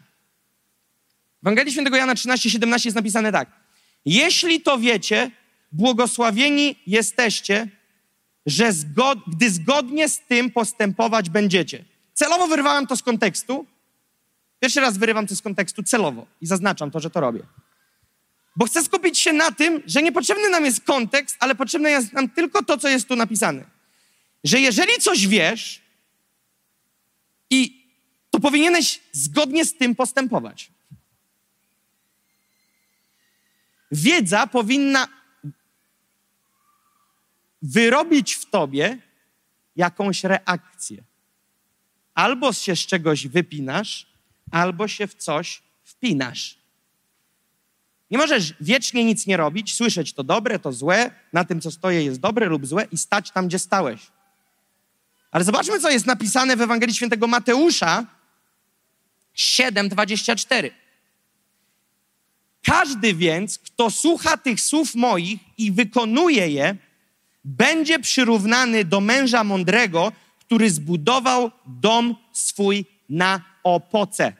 W 1.42 1.46
Ewangelii 1.46 1.72
Świętego 1.72 1.96
Jana 1.96 2.14
13:17 2.14 2.84
jest 2.84 2.96
napisane 2.96 3.32
tak. 3.32 3.50
Jeśli 4.04 4.60
to 4.60 4.78
wiecie, 4.78 5.30
błogosławieni 5.72 6.76
jesteście, 6.86 7.68
że 8.46 8.72
zgod 8.72 9.18
gdy 9.26 9.50
zgodnie 9.50 10.08
z 10.08 10.20
tym 10.20 10.50
postępować 10.50 11.30
będziecie. 11.30 11.84
Celowo 12.14 12.46
wyrwałem 12.46 12.86
to 12.86 12.96
z 12.96 13.02
kontekstu. 13.02 13.66
Pierwszy 14.60 14.80
raz 14.80 14.98
wyrywam 14.98 15.26
to 15.26 15.36
z 15.36 15.42
kontekstu 15.42 15.82
celowo 15.82 16.26
i 16.40 16.46
zaznaczam 16.46 16.90
to, 16.90 17.00
że 17.00 17.10
to 17.10 17.20
robię. 17.20 17.42
Bo 18.56 18.66
chcę 18.66 18.84
skupić 18.84 19.18
się 19.18 19.32
na 19.32 19.50
tym, 19.50 19.82
że 19.86 20.02
niepotrzebny 20.02 20.50
nam 20.50 20.64
jest 20.64 20.84
kontekst, 20.84 21.36
ale 21.40 21.54
potrzebne 21.54 21.90
jest 21.90 22.12
nam 22.12 22.28
tylko 22.28 22.64
to, 22.64 22.78
co 22.78 22.88
jest 22.88 23.08
tu 23.08 23.16
napisane. 23.16 23.64
Że 24.44 24.60
jeżeli 24.60 24.92
coś 25.00 25.26
wiesz 25.26 25.82
i 27.50 27.86
to 28.30 28.40
powinieneś 28.40 29.00
zgodnie 29.12 29.64
z 29.64 29.76
tym 29.76 29.94
postępować. 29.94 30.70
Wiedza 33.92 34.46
powinna 34.46 35.08
wyrobić 37.62 38.34
w 38.34 38.50
tobie 38.50 38.98
jakąś 39.76 40.24
reakcję. 40.24 41.04
Albo 42.14 42.52
się 42.52 42.76
z 42.76 42.86
czegoś 42.86 43.26
wypinasz, 43.26 44.06
albo 44.50 44.88
się 44.88 45.06
w 45.06 45.14
coś 45.14 45.62
wpinasz. 45.84 46.55
Nie 48.10 48.18
możesz 48.18 48.54
wiecznie 48.60 49.04
nic 49.04 49.26
nie 49.26 49.36
robić, 49.36 49.74
słyszeć 49.74 50.12
to 50.12 50.24
dobre, 50.24 50.58
to 50.58 50.72
złe, 50.72 51.10
na 51.32 51.44
tym, 51.44 51.60
co 51.60 51.70
stoję, 51.70 52.04
jest 52.04 52.20
dobre 52.20 52.46
lub 52.46 52.66
złe 52.66 52.86
i 52.92 52.98
stać 52.98 53.30
tam, 53.30 53.48
gdzie 53.48 53.58
stałeś. 53.58 54.00
Ale 55.30 55.44
zobaczmy, 55.44 55.80
co 55.80 55.90
jest 55.90 56.06
napisane 56.06 56.56
w 56.56 56.60
Ewangelii 56.60 56.94
Świętego 56.94 57.26
Mateusza 57.26 58.06
7:24. 59.36 60.70
Każdy 62.64 63.14
więc, 63.14 63.58
kto 63.58 63.90
słucha 63.90 64.36
tych 64.36 64.60
słów 64.60 64.94
moich 64.94 65.40
i 65.58 65.72
wykonuje 65.72 66.48
je, 66.48 66.76
będzie 67.44 67.98
przyrównany 67.98 68.84
do 68.84 69.00
męża 69.00 69.44
mądrego, 69.44 70.12
który 70.40 70.70
zbudował 70.70 71.50
dom 71.66 72.16
swój 72.32 72.84
na 73.08 73.40
opoce. 73.62 74.32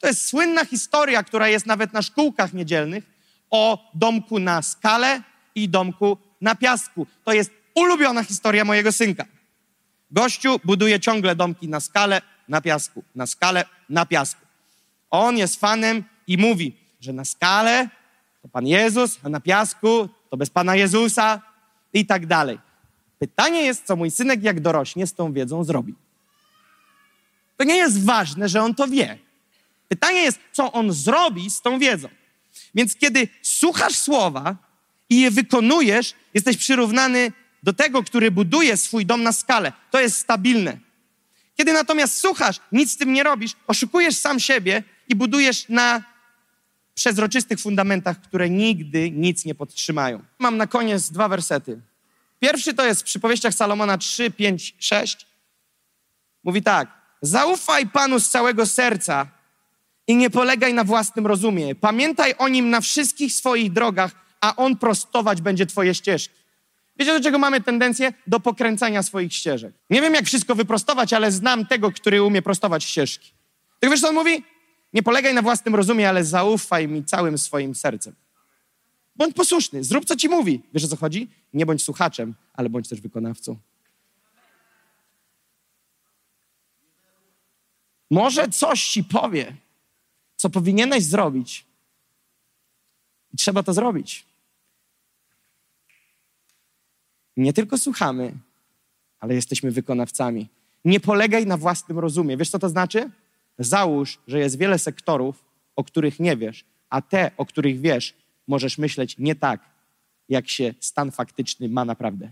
To 0.00 0.06
jest 0.06 0.26
słynna 0.26 0.64
historia, 0.64 1.22
która 1.22 1.48
jest 1.48 1.66
nawet 1.66 1.92
na 1.92 2.02
szkółkach 2.02 2.52
niedzielnych 2.52 3.13
o 3.54 3.78
domku 3.94 4.38
na 4.38 4.62
skale 4.62 5.22
i 5.54 5.68
domku 5.68 6.18
na 6.40 6.54
piasku. 6.54 7.06
To 7.24 7.32
jest 7.32 7.50
ulubiona 7.74 8.22
historia 8.22 8.64
mojego 8.64 8.92
synka. 8.92 9.24
Gościu 10.10 10.60
buduje 10.64 11.00
ciągle 11.00 11.36
domki 11.36 11.68
na 11.68 11.80
skale, 11.80 12.22
na 12.48 12.60
piasku, 12.60 13.04
na 13.14 13.26
skale, 13.26 13.64
na 13.88 14.06
piasku. 14.06 14.40
On 15.10 15.38
jest 15.38 15.60
fanem 15.60 16.04
i 16.26 16.38
mówi, 16.38 16.76
że 17.00 17.12
na 17.12 17.24
skale 17.24 17.88
to 18.42 18.48
Pan 18.48 18.66
Jezus, 18.66 19.18
a 19.22 19.28
na 19.28 19.40
piasku 19.40 20.08
to 20.30 20.36
bez 20.36 20.50
Pana 20.50 20.76
Jezusa 20.76 21.40
i 21.92 22.06
tak 22.06 22.26
dalej. 22.26 22.58
Pytanie 23.18 23.62
jest, 23.62 23.86
co 23.86 23.96
mój 23.96 24.10
synek, 24.10 24.42
jak 24.42 24.60
dorośnie, 24.60 25.06
z 25.06 25.14
tą 25.14 25.32
wiedzą 25.32 25.64
zrobi. 25.64 25.94
To 27.56 27.64
nie 27.64 27.76
jest 27.76 28.04
ważne, 28.04 28.48
że 28.48 28.62
on 28.62 28.74
to 28.74 28.88
wie. 28.88 29.18
Pytanie 29.88 30.20
jest, 30.20 30.38
co 30.52 30.72
on 30.72 30.92
zrobi 30.92 31.50
z 31.50 31.60
tą 31.60 31.78
wiedzą. 31.78 32.08
Więc 32.74 32.96
kiedy 32.96 33.28
słuchasz 33.42 33.94
słowa 33.94 34.56
i 35.10 35.20
je 35.20 35.30
wykonujesz, 35.30 36.14
jesteś 36.34 36.56
przyrównany 36.56 37.32
do 37.62 37.72
tego, 37.72 38.02
który 38.02 38.30
buduje 38.30 38.76
swój 38.76 39.06
dom 39.06 39.22
na 39.22 39.32
skalę. 39.32 39.72
To 39.90 40.00
jest 40.00 40.16
stabilne. 40.16 40.78
Kiedy 41.56 41.72
natomiast 41.72 42.18
słuchasz, 42.18 42.60
nic 42.72 42.92
z 42.92 42.96
tym 42.96 43.12
nie 43.12 43.22
robisz, 43.22 43.52
oszukujesz 43.66 44.16
sam 44.16 44.40
siebie 44.40 44.82
i 45.08 45.14
budujesz 45.14 45.68
na 45.68 46.02
przezroczystych 46.94 47.60
fundamentach, 47.60 48.20
które 48.20 48.50
nigdy 48.50 49.10
nic 49.10 49.44
nie 49.44 49.54
podtrzymają. 49.54 50.22
Mam 50.38 50.56
na 50.56 50.66
koniec 50.66 51.10
dwa 51.10 51.28
wersety. 51.28 51.80
Pierwszy 52.40 52.74
to 52.74 52.86
jest 52.86 53.00
w 53.00 53.04
przypowieściach 53.04 53.54
Salomona 53.54 53.98
3, 53.98 54.30
5, 54.30 54.74
6. 54.78 55.26
Mówi 56.44 56.62
tak: 56.62 56.88
Zaufaj 57.22 57.86
Panu 57.86 58.20
z 58.20 58.28
całego 58.28 58.66
serca 58.66 59.26
i 60.06 60.16
nie 60.16 60.30
polegaj 60.30 60.74
na 60.74 60.84
własnym 60.84 61.26
rozumie. 61.26 61.74
Pamiętaj 61.74 62.34
o 62.38 62.48
nim 62.48 62.70
na 62.70 62.80
wszystkich 62.80 63.32
swoich 63.32 63.72
drogach, 63.72 64.12
a 64.40 64.56
on 64.56 64.76
prostować 64.76 65.40
będzie 65.40 65.66
Twoje 65.66 65.94
ścieżki. 65.94 66.44
Wiecie, 66.98 67.12
do 67.12 67.20
czego 67.20 67.38
mamy 67.38 67.60
tendencję? 67.60 68.12
Do 68.26 68.40
pokręcania 68.40 69.02
swoich 69.02 69.34
ścieżek. 69.34 69.74
Nie 69.90 70.00
wiem, 70.00 70.14
jak 70.14 70.24
wszystko 70.24 70.54
wyprostować, 70.54 71.12
ale 71.12 71.32
znam 71.32 71.66
tego, 71.66 71.92
który 71.92 72.22
umie 72.22 72.42
prostować 72.42 72.84
ścieżki. 72.84 73.32
Tak 73.80 73.90
wiesz, 73.90 74.00
co 74.00 74.08
on 74.08 74.14
mówi? 74.14 74.44
Nie 74.92 75.02
polegaj 75.02 75.34
na 75.34 75.42
własnym 75.42 75.74
rozumie, 75.74 76.08
ale 76.08 76.24
zaufaj 76.24 76.88
mi 76.88 77.04
całym 77.04 77.38
swoim 77.38 77.74
sercem. 77.74 78.14
Bądź 79.16 79.34
posłuszny, 79.34 79.84
zrób 79.84 80.04
co 80.04 80.16
ci 80.16 80.28
mówi. 80.28 80.62
Wiesz 80.74 80.84
o 80.84 80.88
co 80.88 80.96
chodzi? 80.96 81.30
Nie 81.52 81.66
bądź 81.66 81.82
słuchaczem, 81.82 82.34
ale 82.52 82.68
bądź 82.68 82.88
też 82.88 83.00
wykonawcą. 83.00 83.56
Może 88.10 88.48
coś 88.48 88.88
ci 88.88 89.04
powie, 89.04 89.56
co 90.44 90.50
powinieneś 90.50 91.04
zrobić. 91.04 91.64
I 93.32 93.36
trzeba 93.36 93.62
to 93.62 93.72
zrobić. 93.72 94.24
Nie 97.36 97.52
tylko 97.52 97.78
słuchamy, 97.78 98.32
ale 99.20 99.34
jesteśmy 99.34 99.70
wykonawcami. 99.70 100.48
Nie 100.84 101.00
polegaj 101.00 101.46
na 101.46 101.56
własnym 101.56 101.98
rozumie. 101.98 102.36
Wiesz, 102.36 102.50
co 102.50 102.58
to 102.58 102.68
znaczy? 102.68 103.10
Załóż, 103.58 104.18
że 104.26 104.38
jest 104.38 104.58
wiele 104.58 104.78
sektorów, 104.78 105.44
o 105.76 105.84
których 105.84 106.20
nie 106.20 106.36
wiesz, 106.36 106.64
a 106.90 107.02
te, 107.02 107.30
o 107.36 107.46
których 107.46 107.80
wiesz, 107.80 108.14
możesz 108.46 108.78
myśleć 108.78 109.18
nie 109.18 109.34
tak, 109.34 109.60
jak 110.28 110.48
się 110.48 110.74
stan 110.80 111.10
faktyczny 111.10 111.68
ma 111.68 111.84
naprawdę. 111.84 112.30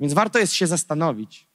Więc 0.00 0.12
warto 0.12 0.38
jest 0.38 0.52
się 0.52 0.66
zastanowić, 0.66 1.46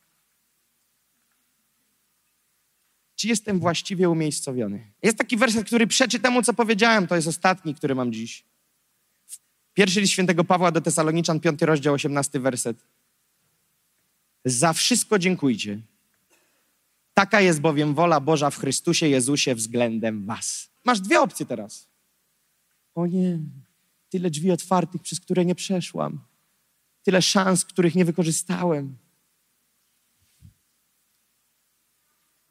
czy 3.18 3.28
jestem 3.28 3.60
właściwie 3.60 4.10
umiejscowiony. 4.10 4.92
Jest 5.04 5.18
taki 5.18 5.38
werset, 5.38 5.68
który 5.68 5.88
przeczy 5.88 6.20
temu, 6.20 6.44
co 6.44 6.54
powiedziałem, 6.54 7.08
to 7.08 7.16
jest 7.16 7.28
ostatni, 7.28 7.76
który 7.76 7.96
mam 7.96 8.14
dziś. 8.14 8.44
Pierwszy 9.74 10.02
list 10.02 10.14
świętego 10.14 10.44
Pawła 10.44 10.72
do 10.72 10.82
Tesaloniczan, 10.82 11.40
piąty 11.40 11.66
rozdział, 11.66 11.94
osiemnasty 11.94 12.40
werset. 12.40 12.78
Za 14.46 14.74
wszystko 14.74 15.20
dziękujcie. 15.20 15.80
Taka 17.14 17.42
jest 17.42 17.62
bowiem 17.62 17.94
wola 17.94 18.20
Boża 18.20 18.50
w 18.50 18.58
Chrystusie 18.58 19.08
Jezusie 19.08 19.56
względem 19.56 20.26
was. 20.26 20.70
Masz 20.86 21.00
dwie 21.00 21.22
opcje 21.22 21.46
teraz. 21.46 21.88
O 22.96 23.06
nie, 23.06 23.40
tyle 24.10 24.30
drzwi 24.30 24.52
otwartych, 24.52 25.02
przez 25.02 25.20
które 25.20 25.46
nie 25.46 25.56
przeszłam. 25.56 26.20
Tyle 27.04 27.22
szans, 27.22 27.66
których 27.66 27.96
nie 27.96 28.06
wykorzystałem. 28.06 28.98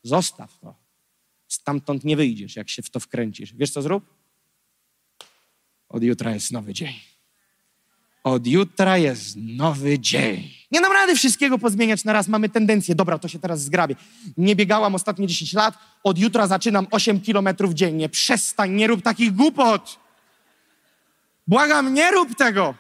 Zostaw 0.07 0.59
to. 0.59 0.75
Stamtąd 1.49 2.05
nie 2.05 2.16
wyjdziesz, 2.16 2.57
jak 2.57 2.69
się 2.69 2.83
w 2.83 2.90
to 2.90 3.01
wkręcisz. 3.01 3.55
Wiesz 3.55 3.71
co 3.71 3.83
zrób? 3.83 4.05
Od 5.88 6.03
jutra 6.03 6.35
jest 6.35 6.53
nowy 6.53 6.75
dzień. 6.75 6.95
Od 8.25 8.47
jutra 8.47 8.99
jest 8.99 9.37
nowy 9.37 9.99
dzień. 9.99 10.51
Nie 10.71 10.81
dam 10.81 10.92
rady 10.92 11.16
wszystkiego 11.16 11.59
pozmieniać 11.59 12.05
na 12.05 12.12
raz. 12.12 12.29
Mamy 12.29 12.49
tendencję. 12.49 12.95
Dobra, 12.95 13.19
to 13.19 13.29
się 13.29 13.38
teraz 13.38 13.62
zgrabię. 13.62 13.97
Nie 14.37 14.57
biegałam 14.57 14.95
ostatnie 14.95 15.27
10 15.27 15.53
lat. 15.53 15.75
Od 16.05 16.19
jutra 16.19 16.47
zaczynam 16.47 16.87
8 16.90 17.21
kilometrów 17.21 17.75
dziennie. 17.75 18.09
Przestań, 18.09 18.73
nie 18.73 18.87
rób 18.87 19.03
takich 19.03 19.33
głupot. 19.33 19.99
Błagam, 21.47 21.95
nie 21.95 22.11
rób 22.11 22.35
tego. 22.35 22.75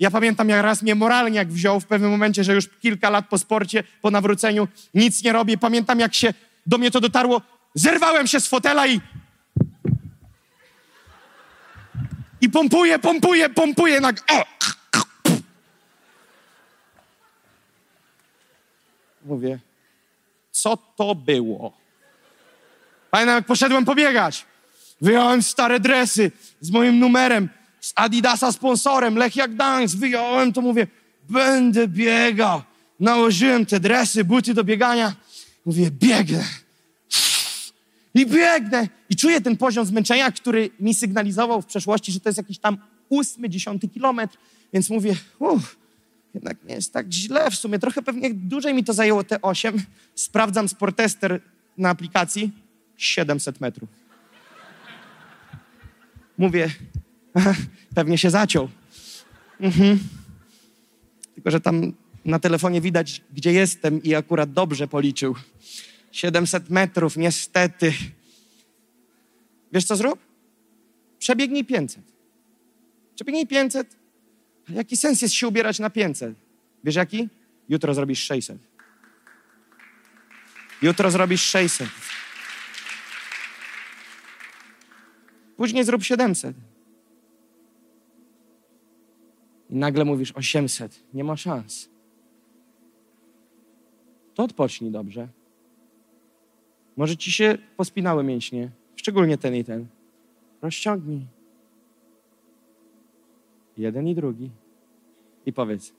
Ja 0.00 0.10
pamiętam, 0.10 0.48
jak 0.48 0.62
raz 0.62 0.82
mnie 0.82 0.94
moralniak 0.94 1.48
wziął 1.48 1.80
w 1.80 1.86
pewnym 1.86 2.10
momencie, 2.10 2.44
że 2.44 2.54
już 2.54 2.68
kilka 2.68 3.10
lat 3.10 3.28
po 3.28 3.38
sporcie, 3.38 3.84
po 4.02 4.10
nawróceniu, 4.10 4.68
nic 4.94 5.24
nie 5.24 5.32
robię. 5.32 5.58
Pamiętam, 5.58 6.00
jak 6.00 6.14
się 6.14 6.34
do 6.70 6.78
mnie 6.78 6.90
to 6.90 7.00
dotarło. 7.00 7.42
Zerwałem 7.74 8.26
się 8.26 8.40
z 8.40 8.48
fotela 8.48 8.86
i 8.86 9.00
i 12.40 12.50
pompuję, 12.50 12.98
pompuję, 12.98 13.48
pompuję. 13.50 14.00
Na... 14.00 14.08
O! 14.08 14.44
Mówię, 19.24 19.58
co 20.50 20.76
to 20.76 21.14
było? 21.14 21.72
Pamiętam, 23.10 23.34
jak 23.36 23.46
poszedłem 23.46 23.84
pobiegać. 23.84 24.46
Wyjąłem 25.00 25.42
stare 25.42 25.80
dresy 25.80 26.32
z 26.60 26.70
moim 26.70 26.98
numerem, 26.98 27.48
z 27.80 27.92
Adidasa 27.96 28.52
sponsorem, 28.52 29.16
Lech 29.16 29.36
jak 29.36 29.54
Gdańsk. 29.54 29.96
Wyjąłem 29.96 30.52
to, 30.52 30.60
mówię, 30.60 30.86
będę 31.28 31.88
biegał. 31.88 32.62
Nałożyłem 33.00 33.66
te 33.66 33.80
dresy, 33.80 34.24
buty 34.24 34.54
do 34.54 34.64
biegania. 34.64 35.12
Mówię, 35.66 35.90
biegnę. 35.90 36.44
I 38.14 38.26
biegnę. 38.26 38.88
I 39.10 39.16
czuję 39.16 39.40
ten 39.40 39.56
poziom 39.56 39.86
zmęczenia, 39.86 40.32
który 40.32 40.70
mi 40.80 40.94
sygnalizował 40.94 41.62
w 41.62 41.66
przeszłości, 41.66 42.12
że 42.12 42.20
to 42.20 42.28
jest 42.28 42.38
jakiś 42.38 42.58
tam 42.58 42.78
ósmy, 43.08 43.48
dziesiąty 43.48 43.88
kilometr. 43.88 44.36
Więc 44.72 44.90
mówię, 44.90 45.16
uff, 45.38 45.76
jednak 46.34 46.64
nie 46.64 46.74
jest 46.74 46.92
tak 46.92 47.12
źle 47.12 47.50
w 47.50 47.54
sumie. 47.54 47.78
Trochę 47.78 48.02
pewnie 48.02 48.34
dłużej 48.34 48.74
mi 48.74 48.84
to 48.84 48.92
zajęło 48.92 49.24
te 49.24 49.42
osiem. 49.42 49.82
Sprawdzam 50.14 50.68
sportester 50.68 51.40
na 51.78 51.90
aplikacji. 51.90 52.50
700 52.96 53.60
metrów. 53.60 53.88
Mówię, 56.38 56.70
pewnie 57.94 58.18
się 58.18 58.30
zaciął. 58.30 58.68
Mhm. 59.60 59.98
Tylko, 61.34 61.50
że 61.50 61.60
tam 61.60 61.92
na 62.24 62.38
telefonie 62.38 62.80
widać, 62.80 63.22
gdzie 63.34 63.52
jestem 63.52 64.02
i 64.02 64.14
akurat 64.14 64.52
dobrze 64.52 64.88
policzył. 64.88 65.34
700 66.12 66.70
metrów, 66.70 67.16
niestety. 67.16 67.92
Wiesz 69.72 69.84
co 69.84 69.96
zrób? 69.96 70.18
Przebiegnij 71.18 71.64
500. 71.64 72.02
Przebiegnij 73.14 73.46
500. 73.46 73.96
A 74.68 74.72
jaki 74.72 74.96
sens 74.96 75.22
jest 75.22 75.34
się 75.34 75.48
ubierać 75.48 75.78
na 75.78 75.90
500? 75.90 76.34
Wiesz 76.84 76.94
jaki? 76.94 77.28
Jutro 77.68 77.94
zrobisz 77.94 78.22
600. 78.22 78.58
Jutro 80.82 81.10
zrobisz 81.10 81.42
600. 81.42 81.88
Później 85.56 85.84
zrób 85.84 86.02
700. 86.02 86.56
I 89.70 89.74
nagle 89.74 90.04
mówisz 90.04 90.32
800. 90.32 91.00
Nie 91.14 91.24
ma 91.24 91.36
szans. 91.36 91.88
To 94.40 94.44
odpocznij 94.44 94.90
dobrze. 94.90 95.28
Może 96.96 97.16
ci 97.16 97.32
się 97.32 97.58
pospinały 97.76 98.24
mięśnie, 98.24 98.70
szczególnie 98.96 99.38
ten 99.38 99.54
i 99.54 99.64
ten. 99.64 99.86
Rozciągnij. 100.62 101.26
Jeden 103.76 104.08
i 104.08 104.14
drugi. 104.14 104.50
I 105.46 105.52
powiedz: 105.52 105.92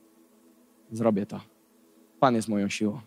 Zrobię 0.91 1.25
to. 1.25 1.41
Pan 2.19 2.35
jest 2.35 2.47
moją 2.47 2.69
siłą. 2.69 3.01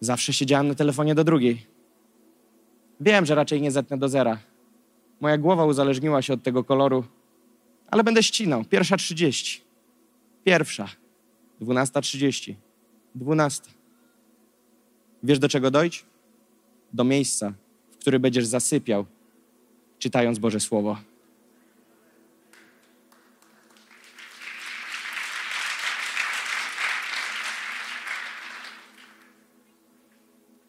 Zawsze 0.00 0.32
siedziałem 0.32 0.68
na 0.68 0.74
telefonie 0.74 1.14
do 1.14 1.24
drugiej. 1.24 1.66
Wiem, 3.00 3.26
że 3.26 3.34
raczej 3.34 3.60
nie 3.60 3.70
zetnę 3.70 3.98
do 3.98 4.08
zera. 4.08 4.38
Moja 5.20 5.38
głowa 5.38 5.64
uzależniła 5.64 6.22
się 6.22 6.32
od 6.32 6.42
tego 6.42 6.64
koloru, 6.64 7.04
ale 7.86 8.04
będę 8.04 8.22
ścinał. 8.22 8.64
Pierwsza 8.64 8.96
trzydzieści. 8.96 9.60
Pierwsza. 10.44 10.88
Dwunasta 11.60 12.00
trzydzieści. 12.00 12.63
Dwunasta. 13.14 13.70
Wiesz 15.22 15.38
do 15.38 15.48
czego 15.48 15.70
dojść? 15.70 16.04
Do 16.92 17.04
miejsca, 17.04 17.52
w 17.92 17.96
którym 17.96 18.22
będziesz 18.22 18.46
zasypiał, 18.46 19.06
czytając 19.98 20.38
Boże 20.38 20.60
Słowo. 20.60 20.96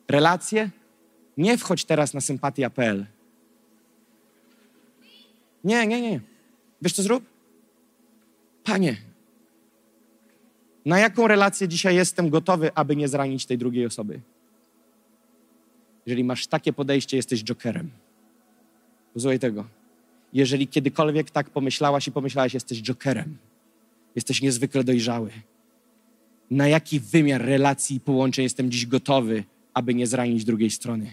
Relacje? 0.07 0.69
Nie 1.37 1.57
wchodź 1.57 1.85
teraz 1.85 2.13
na 2.13 2.21
sympatia.pl. 2.21 3.05
Nie, 5.63 5.87
nie, 5.87 6.01
nie. 6.01 6.19
Wiesz 6.81 6.93
co 6.93 7.03
zrób? 7.03 7.23
Panie, 8.63 8.97
na 10.85 10.99
jaką 10.99 11.27
relację 11.27 11.67
dzisiaj 11.67 11.95
jestem 11.95 12.29
gotowy, 12.29 12.71
aby 12.75 12.95
nie 12.95 13.07
zranić 13.07 13.45
tej 13.45 13.57
drugiej 13.57 13.85
osoby? 13.85 14.19
Jeżeli 16.05 16.23
masz 16.23 16.47
takie 16.47 16.73
podejście, 16.73 17.17
jesteś 17.17 17.43
jokerem. 17.43 17.89
Posłuchaj 19.13 19.39
tego. 19.39 19.65
Jeżeli 20.33 20.67
kiedykolwiek 20.67 21.31
tak 21.31 21.49
pomyślałaś 21.49 22.07
i 22.07 22.11
pomyślałaś, 22.11 22.53
jesteś 22.53 22.81
jokerem. 22.81 23.37
Jesteś 24.15 24.41
niezwykle 24.41 24.83
dojrzały. 24.83 25.31
Na 26.51 26.67
jaki 26.67 26.99
wymiar 26.99 27.41
relacji 27.41 27.95
i 27.95 27.99
połączeń 27.99 28.43
jestem 28.43 28.71
dziś 28.71 28.85
gotowy, 28.85 29.43
aby 29.73 29.93
nie 29.93 30.07
zranić 30.07 30.45
drugiej 30.45 30.69
strony? 30.69 31.11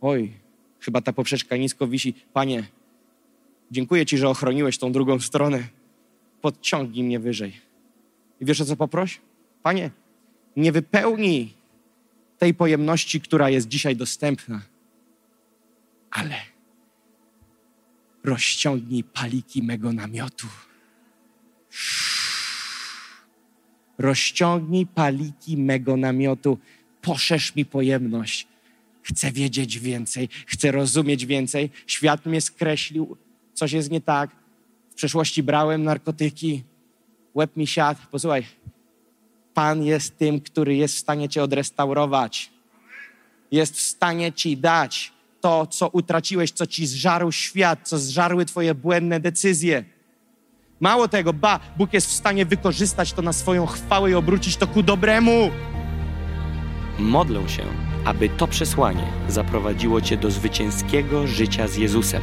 Oj, 0.00 0.32
chyba 0.80 1.00
ta 1.00 1.12
poprzeczka 1.12 1.56
nisko 1.56 1.86
wisi. 1.86 2.14
Panie, 2.32 2.64
dziękuję 3.70 4.06
Ci, 4.06 4.18
że 4.18 4.28
ochroniłeś 4.28 4.78
tą 4.78 4.92
drugą 4.92 5.20
stronę. 5.20 5.79
Podciągnij 6.40 7.04
mnie 7.04 7.20
wyżej. 7.20 7.60
I 8.40 8.44
wiesz 8.44 8.60
o 8.60 8.64
co 8.64 8.76
poproś? 8.76 9.20
Panie, 9.62 9.90
nie 10.56 10.72
wypełnij 10.72 11.54
tej 12.38 12.54
pojemności, 12.54 13.20
która 13.20 13.50
jest 13.50 13.68
dzisiaj 13.68 13.96
dostępna, 13.96 14.60
ale 16.10 16.34
rozciągnij 18.24 19.04
paliki 19.04 19.62
mego 19.62 19.92
namiotu. 19.92 20.46
Rozciągnij 23.98 24.86
paliki 24.86 25.56
mego 25.56 25.96
namiotu, 25.96 26.58
poszerz 27.02 27.56
mi 27.56 27.64
pojemność. 27.64 28.46
Chcę 29.02 29.32
wiedzieć 29.32 29.78
więcej, 29.78 30.28
chcę 30.46 30.72
rozumieć 30.72 31.26
więcej. 31.26 31.70
Świat 31.86 32.26
mnie 32.26 32.40
skreślił, 32.40 33.16
coś 33.54 33.72
jest 33.72 33.90
nie 33.90 34.00
tak. 34.00 34.39
Przeszłości 35.00 35.42
brałem 35.42 35.82
narkotyki, 35.82 36.64
łeb 37.34 37.56
mi 37.56 37.66
siadł. 37.66 38.00
Posłuchaj, 38.10 38.46
Pan 39.54 39.82
jest 39.82 40.18
tym, 40.18 40.40
który 40.40 40.76
jest 40.76 40.94
w 40.94 40.98
stanie 40.98 41.28
Cię 41.28 41.42
odrestaurować. 41.42 42.50
Jest 43.52 43.76
w 43.76 43.80
stanie 43.80 44.32
Ci 44.32 44.56
dać 44.56 45.12
to, 45.40 45.66
co 45.66 45.88
utraciłeś, 45.88 46.50
co 46.50 46.66
Ci 46.66 46.86
zżarł 46.86 47.32
świat, 47.32 47.78
co 47.88 47.98
zżarły 47.98 48.44
Twoje 48.44 48.74
błędne 48.74 49.20
decyzje. 49.20 49.84
Mało 50.80 51.08
tego, 51.08 51.32
ba, 51.32 51.60
Bóg 51.76 51.92
jest 51.92 52.06
w 52.06 52.12
stanie 52.12 52.46
wykorzystać 52.46 53.12
to 53.12 53.22
na 53.22 53.32
swoją 53.32 53.66
chwałę 53.66 54.10
i 54.10 54.14
obrócić 54.14 54.56
to 54.56 54.66
ku 54.66 54.82
dobremu. 54.82 55.50
Modlę 56.98 57.48
się, 57.48 57.64
aby 58.04 58.28
to 58.28 58.46
przesłanie 58.46 59.06
zaprowadziło 59.28 60.00
Cię 60.00 60.16
do 60.16 60.30
zwycięskiego 60.30 61.26
życia 61.26 61.68
z 61.68 61.76
Jezusem. 61.76 62.22